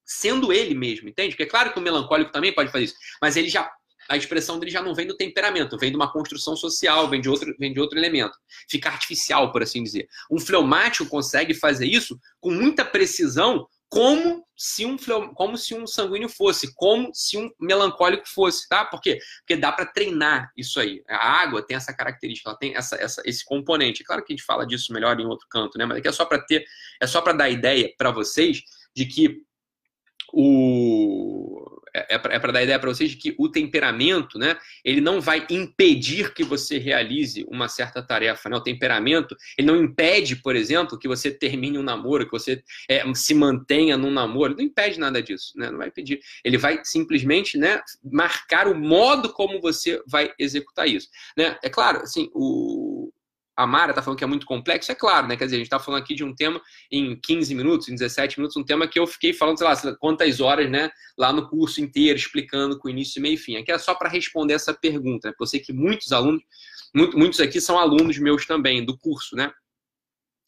sendo 0.05 0.53
ele 0.53 0.75
mesmo, 0.75 1.09
entende? 1.09 1.29
Porque 1.31 1.43
é 1.43 1.47
claro 1.47 1.73
que 1.73 1.79
o 1.79 1.81
melancólico 1.81 2.31
também 2.31 2.53
pode 2.53 2.71
fazer 2.71 2.85
isso, 2.85 2.95
mas 3.21 3.35
ele 3.35 3.49
já 3.49 3.69
a 4.09 4.17
expressão 4.17 4.59
dele 4.59 4.71
já 4.71 4.81
não 4.81 4.93
vem 4.93 5.07
do 5.07 5.15
temperamento, 5.15 5.77
vem 5.77 5.89
de 5.89 5.95
uma 5.95 6.11
construção 6.11 6.55
social, 6.55 7.09
vem 7.09 7.21
de 7.21 7.29
outro, 7.29 7.55
vem 7.57 7.73
de 7.73 7.79
outro 7.79 7.97
elemento. 7.97 8.37
Fica 8.69 8.89
artificial, 8.89 9.51
por 9.51 9.63
assim 9.63 9.83
dizer. 9.83 10.07
Um 10.29 10.39
fleumático 10.39 11.09
consegue 11.09 11.53
fazer 11.53 11.85
isso 11.85 12.19
com 12.39 12.51
muita 12.51 12.83
precisão, 12.83 13.67
como 13.93 14.43
se 14.57 14.85
um 14.85 14.97
como 15.35 15.55
se 15.55 15.75
um 15.75 15.85
sanguíneo 15.85 16.27
fosse, 16.27 16.73
como 16.73 17.11
se 17.13 17.37
um 17.37 17.51
melancólico 17.59 18.27
fosse, 18.27 18.67
tá? 18.67 18.83
Por 18.83 18.99
quê? 18.99 19.19
Porque 19.39 19.55
dá 19.55 19.71
para 19.71 19.85
treinar 19.85 20.51
isso 20.57 20.79
aí. 20.79 21.03
A 21.07 21.41
água 21.41 21.61
tem 21.61 21.77
essa 21.77 21.93
característica, 21.93 22.49
ela 22.49 22.57
tem 22.57 22.75
essa, 22.75 22.95
essa, 22.95 23.21
esse 23.23 23.45
componente. 23.45 24.01
É 24.01 24.05
claro 24.05 24.23
que 24.23 24.33
a 24.33 24.35
gente 24.35 24.45
fala 24.45 24.65
disso 24.65 24.91
melhor 24.91 25.19
em 25.19 25.25
outro 25.27 25.47
canto, 25.47 25.77
né? 25.77 25.85
Mas 25.85 25.99
aqui 25.99 26.07
é 26.07 26.11
só 26.11 26.25
para 26.25 26.39
ter, 26.39 26.65
é 26.99 27.05
só 27.05 27.21
para 27.21 27.33
dar 27.33 27.49
ideia 27.49 27.93
para 27.95 28.09
vocês 28.09 28.63
de 28.95 29.05
que 29.05 29.43
o 30.33 31.52
é, 31.93 32.15
é 32.15 32.17
para 32.17 32.33
é 32.49 32.51
dar 32.51 32.63
ideia 32.63 32.79
para 32.79 32.89
vocês 32.89 33.11
de 33.11 33.17
que 33.17 33.35
o 33.37 33.47
temperamento, 33.47 34.39
né, 34.39 34.57
ele 34.83 34.99
não 34.99 35.21
vai 35.21 35.45
impedir 35.49 36.33
que 36.33 36.43
você 36.43 36.77
realize 36.77 37.45
uma 37.47 37.67
certa 37.67 38.01
tarefa. 38.01 38.49
Né? 38.49 38.57
O 38.57 38.61
temperamento, 38.61 39.35
ele 39.57 39.67
não 39.67 39.81
impede, 39.81 40.35
por 40.37 40.55
exemplo, 40.55 40.97
que 40.97 41.07
você 41.07 41.31
termine 41.31 41.77
um 41.77 41.83
namoro, 41.83 42.25
que 42.25 42.31
você 42.31 42.63
é, 42.89 43.03
se 43.13 43.33
mantenha 43.33 43.97
num 43.97 44.11
namoro. 44.11 44.55
Não 44.55 44.63
impede 44.63 44.99
nada 44.99 45.21
disso, 45.21 45.53
né? 45.55 45.69
não 45.69 45.77
vai 45.77 45.87
impedir. 45.87 46.19
Ele 46.43 46.57
vai 46.57 46.79
simplesmente 46.83 47.57
né, 47.57 47.81
marcar 48.03 48.67
o 48.67 48.75
modo 48.75 49.29
como 49.29 49.61
você 49.61 50.01
vai 50.07 50.31
executar 50.39 50.87
isso. 50.87 51.09
Né? 51.37 51.57
É 51.63 51.69
claro, 51.69 51.99
assim, 51.99 52.29
o, 52.33 52.92
a 53.55 53.67
Mara 53.67 53.91
está 53.91 54.01
falando 54.01 54.17
que 54.17 54.23
é 54.23 54.27
muito 54.27 54.45
complexo, 54.45 54.91
é 54.91 54.95
claro, 54.95 55.27
né? 55.27 55.37
Quer 55.37 55.45
dizer, 55.45 55.57
a 55.57 55.59
gente 55.59 55.67
está 55.67 55.79
falando 55.79 56.01
aqui 56.01 56.15
de 56.15 56.23
um 56.23 56.33
tema 56.33 56.61
em 56.91 57.15
15 57.15 57.53
minutos, 57.53 57.87
em 57.87 57.95
17 57.95 58.39
minutos, 58.39 58.57
um 58.57 58.63
tema 58.63 58.87
que 58.87 58.99
eu 58.99 59.05
fiquei 59.05 59.31
falando, 59.33 59.57
sei 59.57 59.67
lá, 59.67 59.95
quantas 59.97 60.39
horas, 60.39 60.69
né? 60.69 60.89
Lá 61.17 61.31
no 61.31 61.47
curso 61.47 61.79
inteiro, 61.79 62.17
explicando 62.17 62.79
com 62.79 62.89
início, 62.89 63.21
meio 63.21 63.35
e 63.35 63.37
fim. 63.37 63.57
Aqui 63.57 63.71
é 63.71 63.77
só 63.77 63.93
para 63.93 64.09
responder 64.09 64.53
essa 64.53 64.73
pergunta, 64.73 65.27
né? 65.27 65.31
Porque 65.31 65.43
eu 65.43 65.47
sei 65.47 65.59
que 65.59 65.71
muitos 65.71 66.11
alunos, 66.11 66.41
muito, 66.93 67.17
muitos 67.17 67.39
aqui 67.39 67.61
são 67.61 67.77
alunos 67.77 68.17
meus 68.17 68.45
também, 68.45 68.83
do 68.83 68.97
curso, 68.97 69.35
né? 69.35 69.51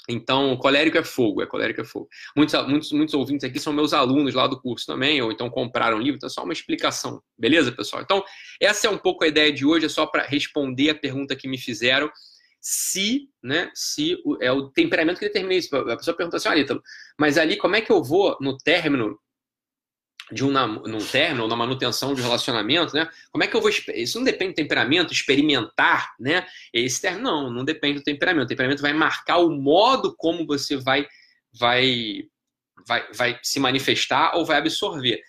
Então, 0.07 0.55
colérico 0.57 0.97
é 0.97 1.03
fogo, 1.03 1.41
é 1.41 1.45
colérico 1.47 1.81
é 1.81 1.83
fogo. 1.83 2.07
Muitos, 2.35 2.67
muitos, 2.67 2.91
muitos 2.91 3.13
ouvintes 3.15 3.43
aqui 3.43 3.59
são 3.59 3.73
meus 3.73 3.93
alunos 3.93 4.33
lá 4.33 4.47
do 4.47 4.59
curso 4.59 4.85
também, 4.85 5.21
ou 5.21 5.31
então 5.31 5.49
compraram 5.49 5.99
livro, 5.99 6.17
então 6.17 6.27
é 6.27 6.29
só 6.29 6.43
uma 6.43 6.53
explicação, 6.53 7.21
beleza, 7.37 7.71
pessoal? 7.71 8.03
Então, 8.03 8.23
essa 8.61 8.87
é 8.87 8.89
um 8.89 8.97
pouco 8.97 9.23
a 9.23 9.27
ideia 9.27 9.51
de 9.51 9.65
hoje, 9.65 9.87
é 9.87 9.89
só 9.89 10.05
para 10.05 10.23
responder 10.23 10.91
a 10.91 10.95
pergunta 10.95 11.35
que 11.35 11.47
me 11.47 11.57
fizeram 11.57 12.09
se, 12.67 13.30
né, 13.43 13.69
se 13.75 14.17
é 14.41 14.51
o 14.51 14.71
temperamento 14.71 15.19
que 15.19 15.28
determina 15.28 15.54
isso. 15.54 15.75
A 15.75 15.95
pessoa 15.95 16.17
pergunta 16.17 16.38
assim, 16.38 16.49
olha, 16.49 16.62
Ítalo, 16.62 16.82
mas 17.15 17.38
ali 17.38 17.58
como 17.58 17.75
é 17.75 17.82
que 17.82 17.91
eu 17.91 18.04
vou 18.04 18.36
no 18.41 18.58
término 18.58 19.19
de 20.32 20.43
um 20.43 20.49
num 20.49 20.97
término, 20.97 21.47
na 21.47 21.56
manutenção 21.56 22.15
de 22.15 22.21
um 22.21 22.23
relacionamento, 22.23 22.95
né? 22.95 23.08
Como 23.32 23.43
é 23.43 23.47
que 23.47 23.56
eu 23.56 23.62
vou 23.62 23.69
isso 23.69 24.17
não 24.17 24.25
depende 24.25 24.54
do 24.54 24.56
temperamento, 24.56 25.13
experimentar, 25.13 26.15
né? 26.19 26.47
Esse 26.73 26.99
término 26.99 27.23
não, 27.23 27.51
não 27.51 27.63
depende 27.63 27.99
do 27.99 28.04
temperamento. 28.04 28.45
O 28.45 28.49
temperamento 28.49 28.82
vai 28.82 28.93
marcar 28.93 29.38
o 29.38 29.51
modo 29.51 30.15
como 30.17 30.47
você 30.47 30.75
vai 30.75 31.08
vai 31.54 32.23
vai, 32.88 33.08
vai 33.13 33.39
se 33.43 33.60
manifestar 33.60 34.36
ou 34.36 34.43
vai 34.43 34.58
absorver. 34.58 35.21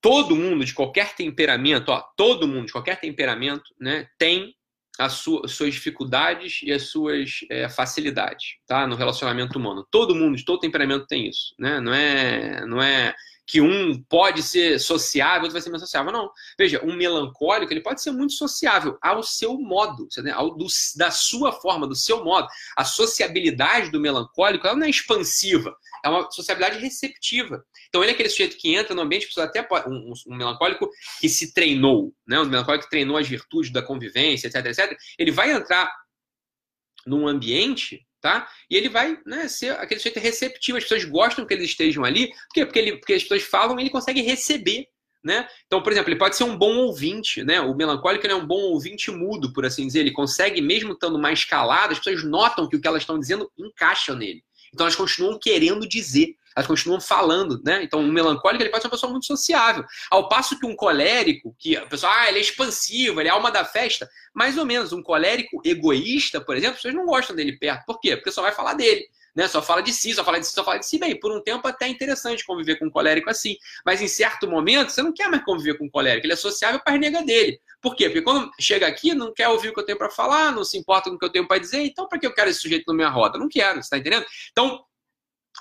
Todo 0.00 0.36
mundo 0.36 0.64
de 0.64 0.74
qualquer 0.74 1.16
temperamento, 1.16 1.88
ó, 1.88 2.00
todo 2.16 2.46
mundo 2.46 2.66
de 2.66 2.72
qualquer 2.72 3.00
temperamento, 3.00 3.74
né, 3.80 4.08
tem 4.16 4.54
as 4.98 5.14
suas 5.14 5.74
dificuldades 5.74 6.60
e 6.62 6.72
as 6.72 6.88
suas 6.88 7.40
é, 7.50 7.68
facilidades, 7.68 8.56
tá? 8.66 8.86
No 8.86 8.96
relacionamento 8.96 9.58
humano. 9.58 9.86
Todo 9.90 10.14
mundo, 10.14 10.36
de 10.36 10.44
todo 10.44 10.60
temperamento 10.60 11.06
tem 11.06 11.28
isso, 11.28 11.54
né? 11.58 11.80
Não 11.80 11.94
é, 11.94 12.66
não 12.66 12.82
é 12.82 13.14
que 13.46 13.60
um 13.60 14.02
pode 14.04 14.42
ser 14.42 14.78
sociável, 14.78 15.42
outro 15.42 15.52
vai 15.52 15.60
ser 15.60 15.68
menos 15.68 15.82
sociável. 15.82 16.12
Não. 16.12 16.30
Veja, 16.58 16.82
um 16.84 16.94
melancólico, 16.94 17.72
ele 17.72 17.82
pode 17.82 18.00
ser 18.00 18.10
muito 18.10 18.32
sociável 18.34 18.96
ao 19.02 19.22
seu 19.22 19.58
modo, 19.58 20.08
ao 20.34 20.54
do, 20.56 20.66
da 20.96 21.10
sua 21.10 21.52
forma, 21.52 21.86
do 21.86 21.94
seu 21.94 22.24
modo. 22.24 22.48
A 22.76 22.84
sociabilidade 22.84 23.90
do 23.90 24.00
melancólico, 24.00 24.66
ela 24.66 24.76
não 24.76 24.86
é 24.86 24.90
expansiva, 24.90 25.74
é 26.04 26.08
uma 26.08 26.30
sociabilidade 26.30 26.80
receptiva. 26.80 27.64
Então, 27.88 28.02
ele 28.02 28.10
é 28.10 28.14
aquele 28.14 28.28
sujeito 28.28 28.56
que 28.56 28.74
entra 28.74 28.94
no 28.94 29.02
ambiente, 29.02 29.26
precisa 29.26 29.44
até 29.44 29.66
um, 29.86 30.12
um, 30.26 30.36
melancólico 30.36 30.90
que 31.20 31.28
se 31.28 31.52
treinou, 31.52 32.12
né? 32.26 32.40
um 32.40 32.44
melancólico 32.44 32.84
que 32.84 32.90
treinou 32.90 33.16
as 33.16 33.28
virtudes 33.28 33.72
da 33.72 33.82
convivência, 33.82 34.48
etc, 34.48 34.66
etc. 34.66 34.98
Ele 35.18 35.30
vai 35.30 35.52
entrar 35.52 35.92
num 37.06 37.26
ambiente 37.26 38.06
tá? 38.22 38.48
E 38.70 38.76
ele 38.76 38.88
vai 38.88 39.18
né, 39.26 39.48
ser 39.48 39.72
aquele 39.72 39.98
sujeito 39.98 40.20
receptivo, 40.20 40.78
as 40.78 40.84
pessoas 40.84 41.04
gostam 41.04 41.44
que 41.44 41.52
eles 41.52 41.70
estejam 41.70 42.04
ali, 42.04 42.28
por 42.28 42.54
quê? 42.54 42.64
Porque, 42.64 42.78
ele, 42.78 42.96
porque 42.96 43.14
as 43.14 43.22
pessoas 43.22 43.42
falam 43.42 43.78
e 43.78 43.82
ele 43.82 43.90
consegue 43.90 44.22
receber. 44.22 44.86
Né? 45.24 45.46
Então, 45.66 45.80
por 45.80 45.92
exemplo, 45.92 46.10
ele 46.10 46.18
pode 46.18 46.36
ser 46.36 46.42
um 46.42 46.56
bom 46.56 46.78
ouvinte, 46.78 47.44
né? 47.44 47.60
O 47.60 47.76
melancólico 47.76 48.26
é 48.26 48.34
um 48.34 48.44
bom 48.44 48.60
ouvinte 48.60 49.08
mudo, 49.12 49.52
por 49.52 49.64
assim 49.64 49.86
dizer. 49.86 50.00
Ele 50.00 50.10
consegue, 50.10 50.60
mesmo 50.60 50.94
estando 50.94 51.16
mais 51.16 51.44
calado, 51.44 51.92
as 51.92 51.98
pessoas 51.98 52.24
notam 52.24 52.68
que 52.68 52.74
o 52.74 52.80
que 52.80 52.88
elas 52.88 53.02
estão 53.02 53.20
dizendo 53.20 53.48
encaixa 53.56 54.16
nele. 54.16 54.42
Então 54.72 54.86
elas 54.86 54.96
continuam 54.96 55.38
querendo 55.38 55.86
dizer, 55.86 56.34
elas 56.54 56.66
continuam 56.66 57.00
falando, 57.00 57.60
né? 57.64 57.82
Então 57.82 58.00
um 58.00 58.12
melancólico 58.12 58.62
ele 58.62 58.70
pode 58.70 58.82
ser 58.82 58.88
uma 58.88 58.92
pessoa 58.92 59.10
muito 59.10 59.26
sociável. 59.26 59.84
Ao 60.10 60.28
passo 60.28 60.58
que 60.58 60.66
um 60.66 60.74
colérico, 60.76 61.54
que 61.58 61.76
a 61.76 61.86
pessoa, 61.86 62.12
ah, 62.12 62.28
ele 62.28 62.38
é 62.38 62.40
expansivo, 62.40 63.20
ele 63.20 63.28
é 63.28 63.32
alma 63.32 63.50
da 63.50 63.64
festa, 63.64 64.08
mais 64.34 64.56
ou 64.56 64.64
menos. 64.64 64.92
Um 64.92 65.02
colérico 65.02 65.60
egoísta, 65.64 66.40
por 66.40 66.56
exemplo, 66.56 66.76
pessoas 66.76 66.94
não 66.94 67.06
gostam 67.06 67.36
dele 67.36 67.56
perto. 67.58 67.84
Por 67.86 68.00
quê? 68.00 68.16
Porque 68.16 68.32
só 68.32 68.42
vai 68.42 68.52
falar 68.52 68.74
dele. 68.74 69.06
Né? 69.34 69.48
Só 69.48 69.62
fala 69.62 69.82
de 69.82 69.92
si, 69.92 70.12
só 70.14 70.24
fala 70.24 70.38
de 70.38 70.46
si, 70.46 70.52
só 70.52 70.64
fala 70.64 70.78
de 70.78 70.86
si. 70.86 70.98
Bem, 70.98 71.18
por 71.18 71.32
um 71.32 71.40
tempo 71.40 71.66
até 71.66 71.86
é 71.86 71.88
interessante 71.88 72.44
conviver 72.44 72.78
com 72.78 72.86
um 72.86 72.90
colérico 72.90 73.30
assim. 73.30 73.56
Mas 73.84 74.00
em 74.02 74.08
certo 74.08 74.48
momento, 74.48 74.90
você 74.90 75.02
não 75.02 75.12
quer 75.12 75.28
mais 75.28 75.44
conviver 75.44 75.78
com 75.78 75.86
um 75.86 75.90
colérico. 75.90 76.26
Ele 76.26 76.34
é 76.34 76.36
sociável 76.36 76.80
para 76.80 76.98
nega 76.98 77.22
dele. 77.22 77.60
Por 77.80 77.96
quê? 77.96 78.04
Porque 78.04 78.22
quando 78.22 78.50
chega 78.60 78.86
aqui, 78.86 79.14
não 79.14 79.32
quer 79.32 79.48
ouvir 79.48 79.70
o 79.70 79.74
que 79.74 79.80
eu 79.80 79.84
tenho 79.84 79.98
para 79.98 80.10
falar, 80.10 80.52
não 80.52 80.64
se 80.64 80.78
importa 80.78 81.10
com 81.10 81.16
o 81.16 81.18
que 81.18 81.24
eu 81.24 81.32
tenho 81.32 81.48
para 81.48 81.58
dizer, 81.58 81.82
então 81.82 82.06
para 82.08 82.18
que 82.18 82.26
eu 82.26 82.32
quero 82.32 82.48
esse 82.48 82.60
sujeito 82.60 82.84
na 82.86 82.94
minha 82.94 83.08
roda? 83.08 83.38
Não 83.38 83.48
quero, 83.48 83.82
você 83.82 83.90
tá 83.90 83.98
entendendo? 83.98 84.24
Então, 84.52 84.84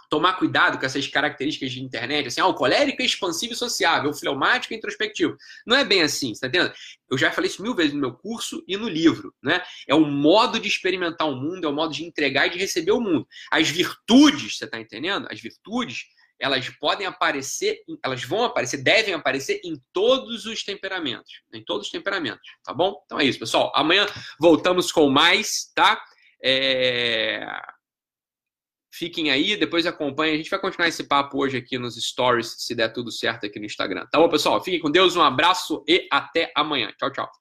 tomar 0.10 0.34
cuidado 0.34 0.78
com 0.78 0.86
essas 0.86 1.08
características 1.08 1.72
de 1.72 1.82
internet, 1.82 2.28
assim, 2.28 2.42
ah, 2.42 2.48
o 2.48 2.54
colérico 2.54 3.02
é 3.02 3.06
expansivo 3.06 3.54
e 3.54 3.56
sociável, 3.56 4.10
o 4.10 4.14
fleumático 4.14 4.74
é 4.74 4.78
introspectivo. 4.78 5.36
Não 5.66 5.76
é 5.76 5.86
bem 5.86 6.02
assim, 6.02 6.34
tá 6.34 6.48
entendendo? 6.48 6.74
Eu 7.10 7.18
já 7.18 7.32
falei 7.32 7.50
isso 7.50 7.62
mil 7.62 7.76
vezes 7.76 7.94
no 7.94 8.00
meu 8.00 8.14
curso 8.14 8.64
e 8.68 8.78
no 8.78 8.88
livro, 8.88 9.34
né? 9.42 9.62
É 9.88 9.96
o 9.96 10.06
modo 10.06 10.60
de 10.60 10.68
experimentar 10.68 11.30
o 11.30 11.36
mundo, 11.36 11.66
é 11.66 11.70
o 11.70 11.74
modo 11.74 11.94
de 11.94 12.04
entregar 12.04 12.48
e 12.48 12.52
de 12.52 12.58
receber 12.58 12.92
o 12.92 13.02
mundo. 13.02 13.28
As 13.52 13.70
virtudes, 13.70 14.58
você 14.58 14.68
tá 14.68 14.80
entendendo? 14.80 15.28
As 15.30 15.40
virtudes, 15.40 16.06
elas 16.40 16.68
podem 16.70 17.06
aparecer, 17.06 17.82
elas 18.04 18.24
vão 18.24 18.44
aparecer, 18.44 18.82
devem 18.82 19.14
aparecer 19.14 19.62
em 19.64 19.76
todos 19.94 20.46
os 20.46 20.64
temperamentos, 20.64 21.42
em 21.54 21.64
todos 21.64 21.88
os 21.88 21.92
temperamentos, 21.92 22.50
tá 22.64 22.74
bom? 22.74 23.02
Então 23.06 23.20
é 23.20 23.26
isso, 23.26 23.40
pessoal. 23.40 23.72
Amanhã 23.76 24.08
voltamos 24.40 24.92
com 24.92 25.10
mais, 25.10 25.72
tá? 25.76 26.02
É... 26.44 27.46
Fiquem 28.92 29.32
aí, 29.32 29.56
depois 29.56 29.86
acompanhem. 29.86 30.36
A 30.36 30.38
gente 30.38 30.50
vai 30.50 30.60
continuar 30.60 30.90
esse 30.90 31.04
papo 31.06 31.42
hoje 31.42 31.58
aqui 31.58 31.78
nos 31.78 31.96
stories, 31.96 32.56
se 32.60 32.76
der 32.76 32.90
tudo 32.90 33.12
certo 33.12 33.46
aqui 33.46 33.58
no 33.58 33.66
Instagram. 33.66 34.06
Tá 34.12 34.20
bom, 34.20 34.28
pessoal? 34.28 34.62
Fiquem 34.62 34.80
com 34.80 34.92
Deus, 34.92 35.16
um 35.16 35.22
abraço 35.22 35.84
e 35.88 36.08
até 36.12 36.52
amanhã. 36.56 36.94
Tchau, 36.98 37.12
tchau. 37.12 37.32